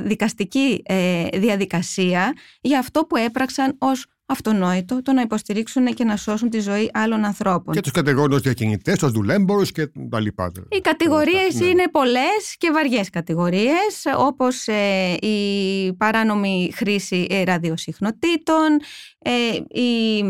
[0.00, 6.50] δικαστική ε, διαδικασία για αυτό που έπραξαν ως αυτονόητο το να υποστηρίξουν και να σώσουν
[6.50, 7.74] τη ζωή άλλων ανθρώπων.
[7.74, 10.52] Και τους κατηγορούν ως διακινητές, ως δουλέμπορους και τα λοιπά.
[10.68, 11.66] Οι κατηγορίες ναι.
[11.66, 18.80] είναι πολλές και βαριές κατηγορίες, όπως ε, η παράνομη χρήση ραδιοσυχνοτήτων,
[19.18, 20.24] ε, η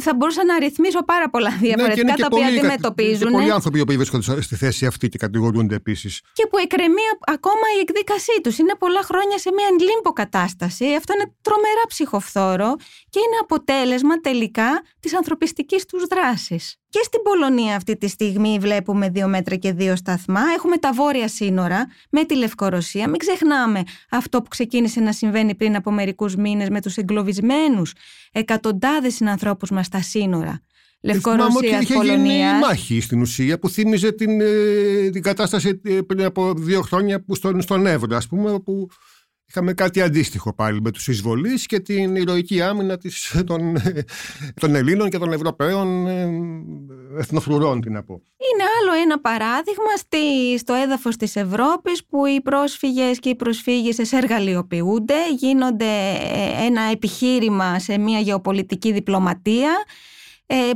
[0.00, 3.28] θα μπορούσα να αριθμίσω πάρα πολλά ναι, διαφορετικά ναι, τα οποία αντιμετωπίζουν.
[3.28, 6.20] Και πολλοί άνθρωποι που βρίσκονται στη θέση αυτή και κατηγορούνται επίσης.
[6.32, 8.58] Και που εκκρεμεί ακόμα η εκδίκασή τους.
[8.58, 10.94] Είναι πολλά χρόνια σε μια λίμπο κατάσταση.
[10.94, 12.74] Αυτό είναι τρομερά ψυχοφθόρο
[13.10, 16.78] και είναι αποτέλεσμα τελικά της ανθρωπιστικής τους δράσης.
[16.94, 20.40] Και στην Πολωνία αυτή τη στιγμή βλέπουμε δύο μέτρα και δύο σταθμά.
[20.56, 23.08] Έχουμε τα βόρεια σύνορα με τη Λευκορωσία.
[23.08, 27.92] Μην ξεχνάμε αυτό που ξεκίνησε να συμβαίνει πριν από μερικούς μήνες με τους εγκλωβισμένους
[28.32, 30.60] εκατοντάδες συνανθρώπους μας στα σύνορα.
[31.00, 36.54] Λευκορωσίας, είχε γίνει μάχη στην ουσία που θύμιζε την, ε, την κατάσταση ε, πριν από
[36.54, 38.88] δύο χρόνια που στον, στον Εύρο, ας πούμε, που
[39.48, 43.76] Είχαμε κάτι αντίστοιχο πάλι με τους εισβολείς και την ηρωική άμυνα της, των,
[44.60, 46.28] των Ελλήνων και των Ευρωπαίων ε,
[47.18, 48.14] εθνοφρουρών, τι να πω.
[48.14, 54.12] Είναι άλλο ένα παράδειγμα στη, στο έδαφος της Ευρώπης που οι πρόσφυγες και οι προσφύγες
[54.12, 59.92] εργαλειοποιούνται, γίνονται ε, ένα επιχείρημα σε μια γεωπολιτική διπλωματία ε,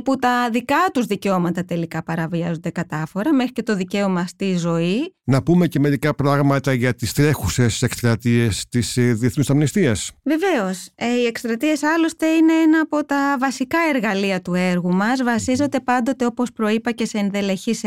[0.03, 5.15] που τα δικά τους δικαιώματα τελικά παραβιάζονται κατάφορα μέχρι και το δικαίωμα στη ζωή.
[5.23, 10.11] Να πούμε και μερικά πράγματα για τις τρέχουσες εκστρατείες της ε, Διεθνούς Αμνηστίας.
[10.23, 10.89] Βεβαίως.
[10.95, 15.23] Ε, οι εκστρατείες άλλωστε είναι ένα από τα βασικά εργαλεία του έργου μας.
[15.23, 17.83] Βασίζονται πάντοτε όπως προείπα και σε ενδελεχείς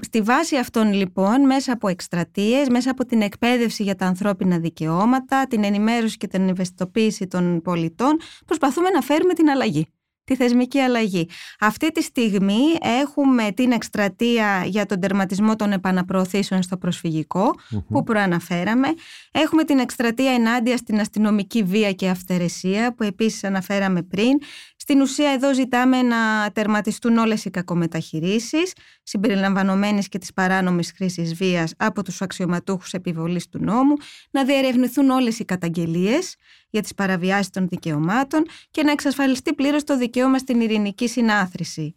[0.00, 5.46] Στη βάση αυτών λοιπόν, μέσα από εκστρατείες, μέσα από την εκπαίδευση για τα ανθρώπινα δικαιώματα,
[5.46, 9.86] την ενημέρωση και την ευαισθητοποίηση των πολιτών, προσπαθούμε να φέρουμε την αλλαγή
[10.30, 11.28] τη θεσμική αλλαγή.
[11.60, 12.62] Αυτή τη στιγμή
[13.00, 17.54] έχουμε την εκστρατεία για τον τερματισμό των επαναπροωθήσεων στο προσφυγικο
[17.88, 18.88] που προαναφέραμε.
[19.30, 24.38] Έχουμε την εκστρατεία ενάντια στην αστυνομική βία και αυθαιρεσία που επίσης αναφέραμε πριν.
[24.76, 31.72] Στην ουσία εδώ ζητάμε να τερματιστούν όλες οι κακομεταχειρήσεις, συμπεριλαμβανομένης και της παράνομης χρήσης βίας
[31.76, 33.94] από τους αξιωματούχους επιβολής του νόμου,
[34.30, 36.36] να διερευνηθούν όλες οι καταγγελίες
[36.70, 41.94] για τις παραβιάσεις των δικαιωμάτων και να εξασφαλιστεί πλήρως το δικαίωμα στην ειρηνική συνάθρηση.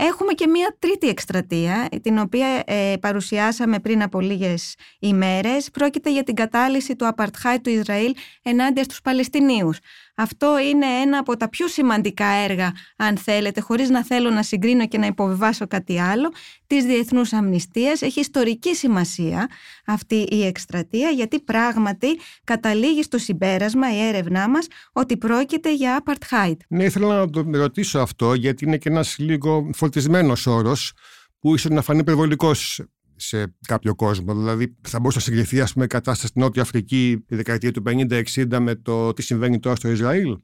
[0.00, 5.70] Έχουμε και μία τρίτη εκστρατεία, την οποία ε, παρουσιάσαμε πριν από λίγες ημέρες.
[5.70, 9.78] Πρόκειται για την κατάλυση του απαρτχάι του Ισραήλ ενάντια στους Παλαιστινίους.
[10.20, 14.88] Αυτό είναι ένα από τα πιο σημαντικά έργα, αν θέλετε, χωρίς να θέλω να συγκρίνω
[14.88, 16.32] και να υποβιβάσω κάτι άλλο,
[16.66, 18.02] της Διεθνούς Αμνηστίας.
[18.02, 19.48] Έχει ιστορική σημασία
[19.86, 26.56] αυτή η εκστρατεία, γιατί πράγματι καταλήγει στο συμπέρασμα η έρευνά μας ότι πρόκειται για apartheid.
[26.68, 30.92] Ναι, ήθελα να το ρωτήσω αυτό, γιατί είναι και ένας λίγο φορτισμένος όρος,
[31.40, 32.50] που ίσως να φανεί υπερβολικό
[33.18, 34.34] σε κάποιο κόσμο.
[34.34, 37.82] Δηλαδή, θα μπορούσε να συγκριθεί ας πούμε, η κατάσταση στην Νότια Αφρική τη δεκαετία του
[37.86, 40.38] 50-60 με το τι συμβαίνει τώρα στο Ισραήλ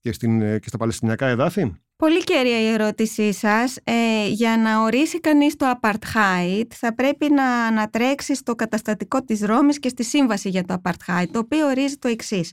[0.00, 3.76] και, στην, και στα Παλαιστινιακά εδάφη; Πολύ κέρια η ερώτησή σας.
[3.84, 9.78] Ε, για να ορίσει κανείς το apartheid θα πρέπει να ανατρέξει στο καταστατικό της Ρώμης
[9.78, 12.52] και στη σύμβαση για το apartheid, το οποίο ορίζει το εξής.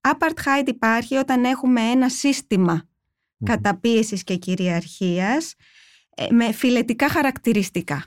[0.00, 3.44] Apartheid υπάρχει όταν έχουμε ένα σύστημα mm-hmm.
[3.44, 5.54] καταπίεσης και κυριαρχίας
[6.14, 8.04] ε, με φιλετικά χαρακτηριστικά.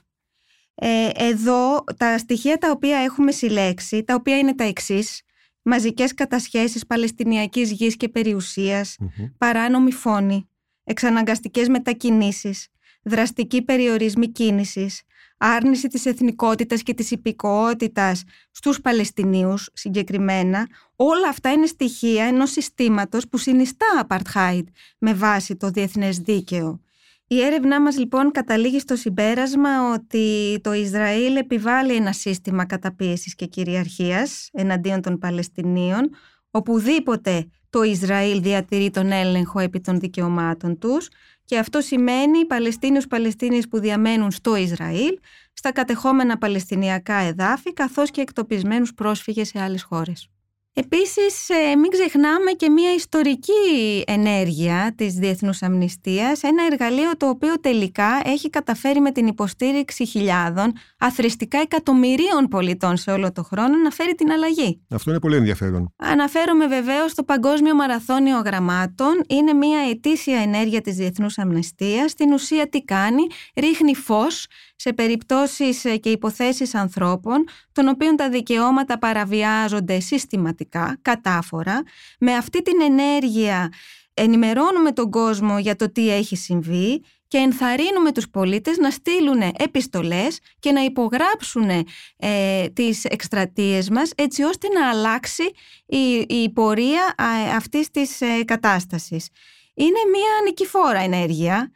[0.76, 5.22] Ε, εδώ τα στοιχεία τα οποία έχουμε συλλέξει, τα οποία είναι τα εξής,
[5.62, 9.32] μαζικές κατασχέσεις παλαιστινιακής γης και περιουσίας, mm-hmm.
[9.38, 10.50] παράνομη φόνη,
[10.84, 12.68] εξαναγκαστικές μετακινήσεις,
[13.04, 15.02] δραστική περιορισμοί κίνησης,
[15.38, 23.28] άρνηση της εθνικότητας και της υπηκοότητας στους Παλαιστινίους συγκεκριμένα, όλα αυτά είναι στοιχεία ενός συστήματος
[23.28, 24.64] που συνιστά apartheid
[24.98, 26.80] με βάση το διεθνές δίκαιο.
[27.28, 33.46] Η έρευνά μας λοιπόν καταλήγει στο συμπέρασμα ότι το Ισραήλ επιβάλλει ένα σύστημα καταπίεσης και
[33.46, 36.10] κυριαρχίας εναντίον των Παλαιστινίων,
[36.52, 41.08] οπουδήποτε το Ισραήλ διατηρεί τον έλεγχο επί των δικαιωμάτων τους
[41.46, 45.20] και αυτό σημαίνει οι Παλαιστίνιους Παλαιστίνιες που διαμένουν στο Ισραήλ,
[45.54, 50.33] στα κατεχόμενα Παλαιστινιακά εδάφη, καθώς και εκτοπισμένους πρόσφυγες σε άλλες χώρες.
[50.76, 57.60] Επίσης ε, μην ξεχνάμε και μια ιστορική ενέργεια της Διεθνούς Αμνηστίας, ένα εργαλείο το οποίο
[57.60, 63.90] τελικά έχει καταφέρει με την υποστήριξη χιλιάδων, αθρηστικά εκατομμυρίων πολιτών σε όλο το χρόνο να
[63.90, 64.82] φέρει την αλλαγή.
[64.90, 65.94] Αυτό είναι πολύ ενδιαφέρον.
[65.96, 69.22] Αναφέρομαι βεβαίως στο Παγκόσμιο Μαραθώνιο Γραμμάτων.
[69.28, 72.12] Είναι μια ετήσια ενέργεια της Διεθνούς Αμνηστίας.
[72.12, 74.46] Στην ουσία τι κάνει, ρίχνει φως
[74.84, 81.84] σε περιπτώσεις ε, και υποθέσεις ανθρώπων, των οποίων τα δικαιώματα παραβιάζονται συστηματικά, κατάφορα.
[82.20, 83.74] Με αυτή την ενέργεια
[84.14, 90.40] ενημερώνουμε τον κόσμο για το τι έχει συμβεί και ενθαρρύνουμε τους πολίτες να στείλουν επιστολές
[90.60, 91.70] και να υπογράψουν
[92.18, 95.44] ε, τις εκστρατείες μας έτσι ώστε να αλλάξει
[95.86, 97.16] η, η πορεία
[97.56, 99.30] αυτής της ε, κατάστασης.
[99.74, 101.72] Είναι μια νικηφόρα ενέργεια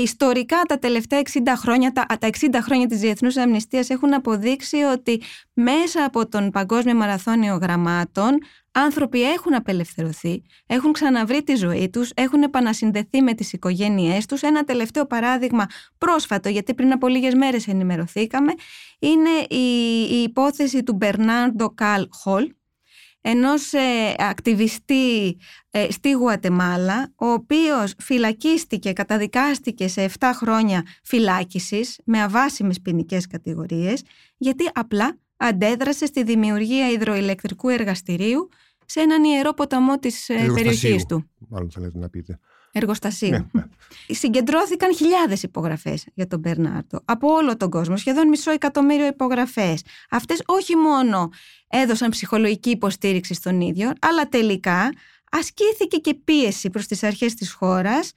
[0.00, 5.22] ιστορικά τα τελευταία 60 χρόνια, τα, τα 60 χρόνια της Διεθνούς Αμνηστίας έχουν αποδείξει ότι
[5.52, 8.38] μέσα από τον Παγκόσμιο Μαραθώνιο Γραμμάτων
[8.72, 14.42] άνθρωποι έχουν απελευθερωθεί, έχουν ξαναβρει τη ζωή τους, έχουν επανασυνδεθεί με τις οικογένειές τους.
[14.42, 15.66] Ένα τελευταίο παράδειγμα
[15.98, 18.52] πρόσφατο, γιατί πριν από λίγες μέρες ενημερωθήκαμε,
[18.98, 22.52] είναι η, η υπόθεση του Μπερνάρντο Καλ Χολ,
[23.30, 25.36] ενός ε, ακτιβιστή
[25.70, 34.02] ε, στη Γουατεμάλα, ο οποίος φυλακίστηκε, καταδικάστηκε σε 7 χρόνια φυλάκισης με αβάσιμες ποινικές κατηγορίες,
[34.36, 38.48] γιατί απλά αντέδρασε στη δημιουργία υδροηλεκτρικού εργαστηρίου
[38.86, 41.30] σε έναν ιερό ποταμό της ε, περιοχής του.
[41.48, 42.38] Μάλλον θέλετε να πείτε
[42.72, 43.30] εργοστασίου.
[43.30, 43.64] Ναι, ναι.
[44.08, 49.82] Συγκεντρώθηκαν χιλιάδες υπογραφές για τον Μπερνάρτο από όλο τον κόσμο, σχεδόν μισό εκατομμύριο υπογραφές.
[50.10, 51.28] Αυτές όχι μόνο
[51.68, 54.92] έδωσαν ψυχολογική υποστήριξη στον ίδιο, αλλά τελικά
[55.30, 58.12] ασκήθηκε και πίεση προς τις αρχές της χώρας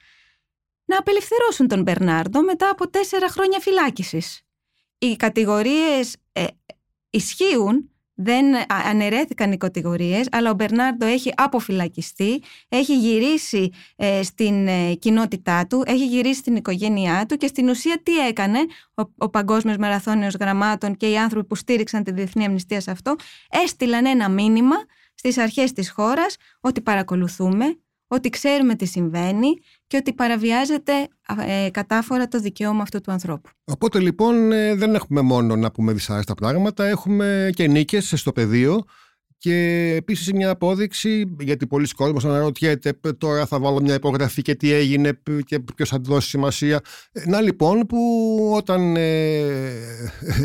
[0.86, 4.42] να απελευθερώσουν τον Μπερνάρντο μετά από τέσσερα χρόνια φυλάκισης.
[4.98, 6.46] Οι κατηγορίες ε,
[7.10, 7.90] ισχύουν
[8.23, 8.45] δεν
[8.89, 15.84] αναιρέθηκαν οι κατηγορίες, αλλά ο Μπερνάρντο έχει αποφυλακιστεί, έχει γυρίσει ε, στην ε, κοινότητά του,
[15.86, 18.60] έχει γυρίσει στην οικογένειά του και στην ουσία τι έκανε
[18.93, 23.15] ο, ο Παγκόσμιος Μαραθώνιος Γραμμάτων και οι άνθρωποι που στήριξαν τη Διεθνή Αμνηστία σε αυτό,
[23.49, 24.75] έστειλαν ένα μήνυμα
[25.13, 29.53] στις αρχές της χώρας ότι παρακολουθούμε, ότι ξέρουμε τι συμβαίνει
[29.91, 30.93] και ότι παραβιάζεται
[31.47, 33.49] ε, κατάφορα το δικαίωμα αυτού του ανθρώπου.
[33.63, 38.84] Οπότε λοιπόν ε, δεν έχουμε μόνο να πούμε δυσάρεστα πράγματα, έχουμε και νίκες στο πεδίο
[39.38, 39.54] και
[39.97, 45.19] επίσης μια απόδειξη, γιατί πολλοί κόσμος αναρωτιέται τώρα θα βάλω μια υπογραφή και τι έγινε
[45.45, 46.80] και ποιος θα δώσει σημασία.
[47.25, 47.99] Να λοιπόν που
[48.56, 49.41] όταν ε,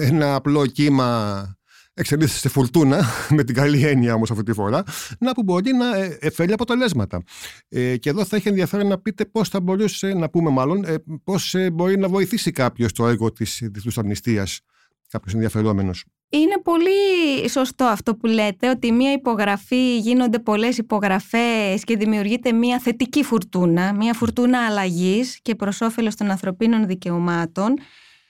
[0.01, 1.57] ένα απλό κύμα
[1.99, 3.05] εξελίσσεται σε φουρτούνα,
[3.37, 4.83] με την καλή έννοια όμως αυτή τη φορά,
[5.19, 7.23] να που μπορεί να ε, φέρει αποτελέσματα.
[7.69, 10.95] Ε, και εδώ θα έχει ενδιαφέρον να πείτε πώς θα μπορούσε, να πούμε μάλλον, ε,
[11.25, 14.47] πώς ε, μπορεί να βοηθήσει κάποιος το έργο της διεθνού αμνηστία,
[15.09, 16.05] κάποιος ενδιαφερόμενος.
[16.29, 22.79] Είναι πολύ σωστό αυτό που λέτε, ότι μία υπογραφή γίνονται πολλές υπογραφές και δημιουργείται μία
[22.79, 27.75] θετική φουρτούνα, μία φουρτούνα αλλαγής και προς όφελος των ανθρωπίνων δικαιωμάτων.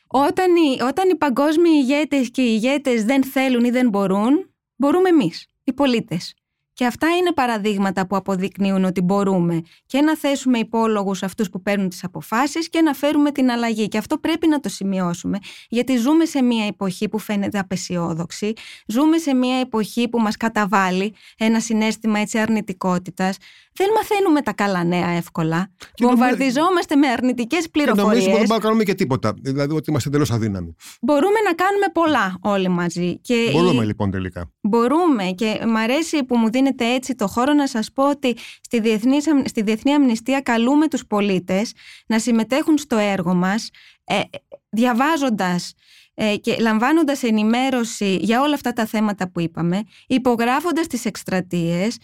[0.06, 5.08] Όταν οι, όταν οι παγκόσμιοι ηγέτες και οι ηγέτες δεν θέλουν ή δεν μπορούν, μπορούμε
[5.08, 6.34] εμείς, οι πολίτες.
[6.76, 11.88] Και αυτά είναι παραδείγματα που αποδεικνύουν ότι μπορούμε και να θέσουμε υπόλογους αυτούς που παίρνουν
[11.88, 13.88] τις αποφάσεις και να φέρουμε την αλλαγή.
[13.88, 15.38] Και αυτό πρέπει να το σημειώσουμε,
[15.68, 18.52] γιατί ζούμε σε μια εποχή που φαίνεται απεσιόδοξη,
[18.86, 23.36] ζούμε σε μια εποχή που μας καταβάλει ένα συνέστημα έτσι αρνητικότητας.
[23.76, 25.70] Δεν μαθαίνουμε τα καλά νέα εύκολα.
[25.94, 28.02] Και Βομβαρδιζόμαστε με αρνητικές πληροφορίε.
[28.02, 29.34] Και νομίζουμε ότι δεν μπορούμε να κάνουμε και τίποτα.
[29.42, 30.76] Δηλαδή ότι είμαστε εντελώς αδύναμοι.
[31.00, 33.18] Μπορούμε να κάνουμε πολλά όλοι μαζί.
[33.20, 34.52] Και μπορούμε λοιπόν τελικά.
[34.60, 38.80] Μπορούμε και μου αρέσει που μου δίνετε έτσι το χώρο να σας πω ότι στη
[38.80, 41.72] Διεθνή, στη Διεθνή Αμνηστία καλούμε τους πολίτες
[42.06, 43.70] να συμμετέχουν στο έργο μας
[44.04, 44.20] ε,
[44.68, 45.74] διαβάζοντας
[46.14, 51.96] ε, και λαμβάνοντας ενημέρωση για όλα αυτά τα θέματα που είπαμε, υπογράφοντας τις εκστρατείες,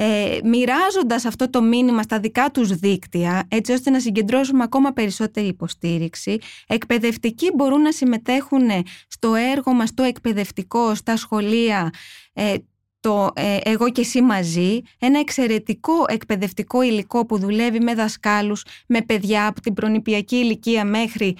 [0.00, 5.46] ε, μοιράζοντας αυτό το μήνυμα στα δικά τους δίκτυα, έτσι ώστε να συγκεντρώσουμε ακόμα περισσότερη
[5.46, 6.38] υποστήριξη.
[6.66, 8.68] Εκπαιδευτικοί μπορούν να συμμετέχουν
[9.08, 11.92] στο έργο μας, το εκπαιδευτικό, στα σχολεία,
[12.32, 12.54] ε,
[13.00, 19.02] το ε, «Εγώ και εσύ μαζί», ένα εξαιρετικό εκπαιδευτικό υλικό που δουλεύει με δασκάλους, με
[19.02, 21.36] παιδιά από την προνηπιακή ηλικία μέχρι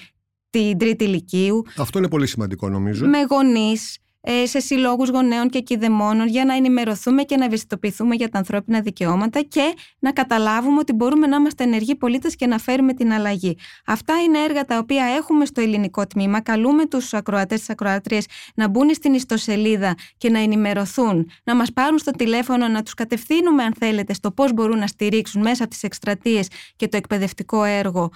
[0.50, 1.62] την τρίτη ηλικίου.
[1.76, 3.06] Αυτό είναι πολύ σημαντικό νομίζω.
[3.06, 4.07] Με γονείς, ε,
[4.44, 9.40] σε συλλόγους γονέων και κηδεμόνων για να ενημερωθούμε και να ευαισθητοποιηθούμε για τα ανθρώπινα δικαιώματα
[9.40, 13.56] και να καταλάβουμε ότι μπορούμε να είμαστε ενεργοί πολίτες και να φέρουμε την αλλαγή.
[13.86, 16.40] Αυτά είναι έργα τα οποία έχουμε στο ελληνικό τμήμα.
[16.40, 18.20] Καλούμε τους ακροατές, τις ακροατρίε
[18.54, 23.62] να μπουν στην ιστοσελίδα και να ενημερωθούν, να μας πάρουν στο τηλέφωνο, να τους κατευθύνουμε,
[23.62, 28.10] αν θέλετε, στο πώς μπορούν να στηρίξουν μέσα από τις εκστρατείες και το εκπαιδευτικό έργο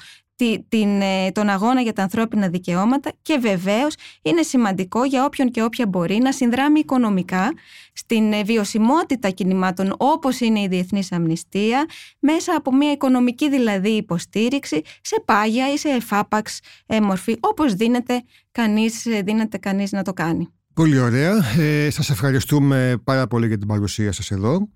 [0.69, 5.63] την, ε, τον αγώνα για τα ανθρώπινα δικαιώματα και βεβαίως είναι σημαντικό για όποιον και
[5.63, 7.53] όποια μπορεί να συνδράμει οικονομικά
[7.93, 11.87] στην ε, βιωσιμότητα κινημάτων όπως είναι η Διεθνής Αμνηστία
[12.19, 18.23] μέσα από μια οικονομική δηλαδή υποστήριξη σε πάγια ή σε εφάπαξ ε, μορφή όπως δίνεται
[18.53, 20.49] κανείς, δίνεται κανείς να το κάνει.
[20.75, 21.45] Πολύ ωραία.
[21.59, 24.69] Ε, σας ευχαριστούμε πάρα πολύ για την παρουσία σας εδώ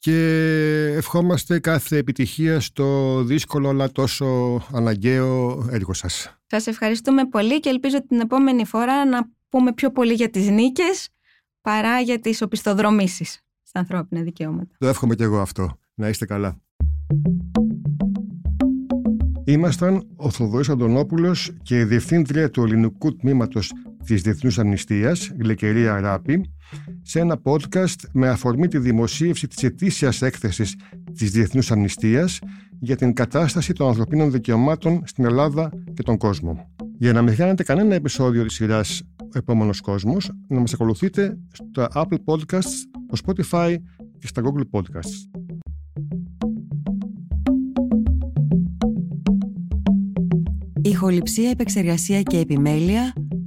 [0.00, 4.26] και ευχόμαστε κάθε επιτυχία στο δύσκολο αλλά τόσο
[4.72, 6.38] αναγκαίο έργο σας.
[6.46, 11.08] Σας ευχαριστούμε πολύ και ελπίζω την επόμενη φορά να πούμε πιο πολύ για τις νίκες
[11.60, 14.74] παρά για τις οπισθοδρομήσεις στα ανθρώπινα δικαιώματα.
[14.78, 15.78] Το εύχομαι και εγώ αυτό.
[15.94, 16.60] Να είστε καλά.
[19.44, 23.72] Ήμασταν ο Θοδωρής Αντωνόπουλος και η Διευθύντρια του Ελληνικού Τμήματος
[24.04, 26.50] της Διεθνούς Αμνηστίας, Γλεκερία Ράπη,
[27.02, 30.76] σε ένα podcast με αφορμή τη δημοσίευση της ετήσιας έκθεσης
[31.14, 32.38] της Διεθνούς Αμνηστίας
[32.80, 36.70] για την κατάσταση των ανθρωπίνων δικαιωμάτων στην Ελλάδα και τον κόσμο.
[36.98, 41.86] Για να μην χάνετε κανένα επεισόδιο της σειράς «Ο επόμενος κόσμος», να μας ακολουθείτε στο
[41.94, 42.76] Apple Podcasts,
[43.12, 43.76] στο Spotify
[44.18, 45.40] και στα Google Podcasts.
[50.82, 53.12] Ηχοληψία, επεξεργασία και επιμέλεια,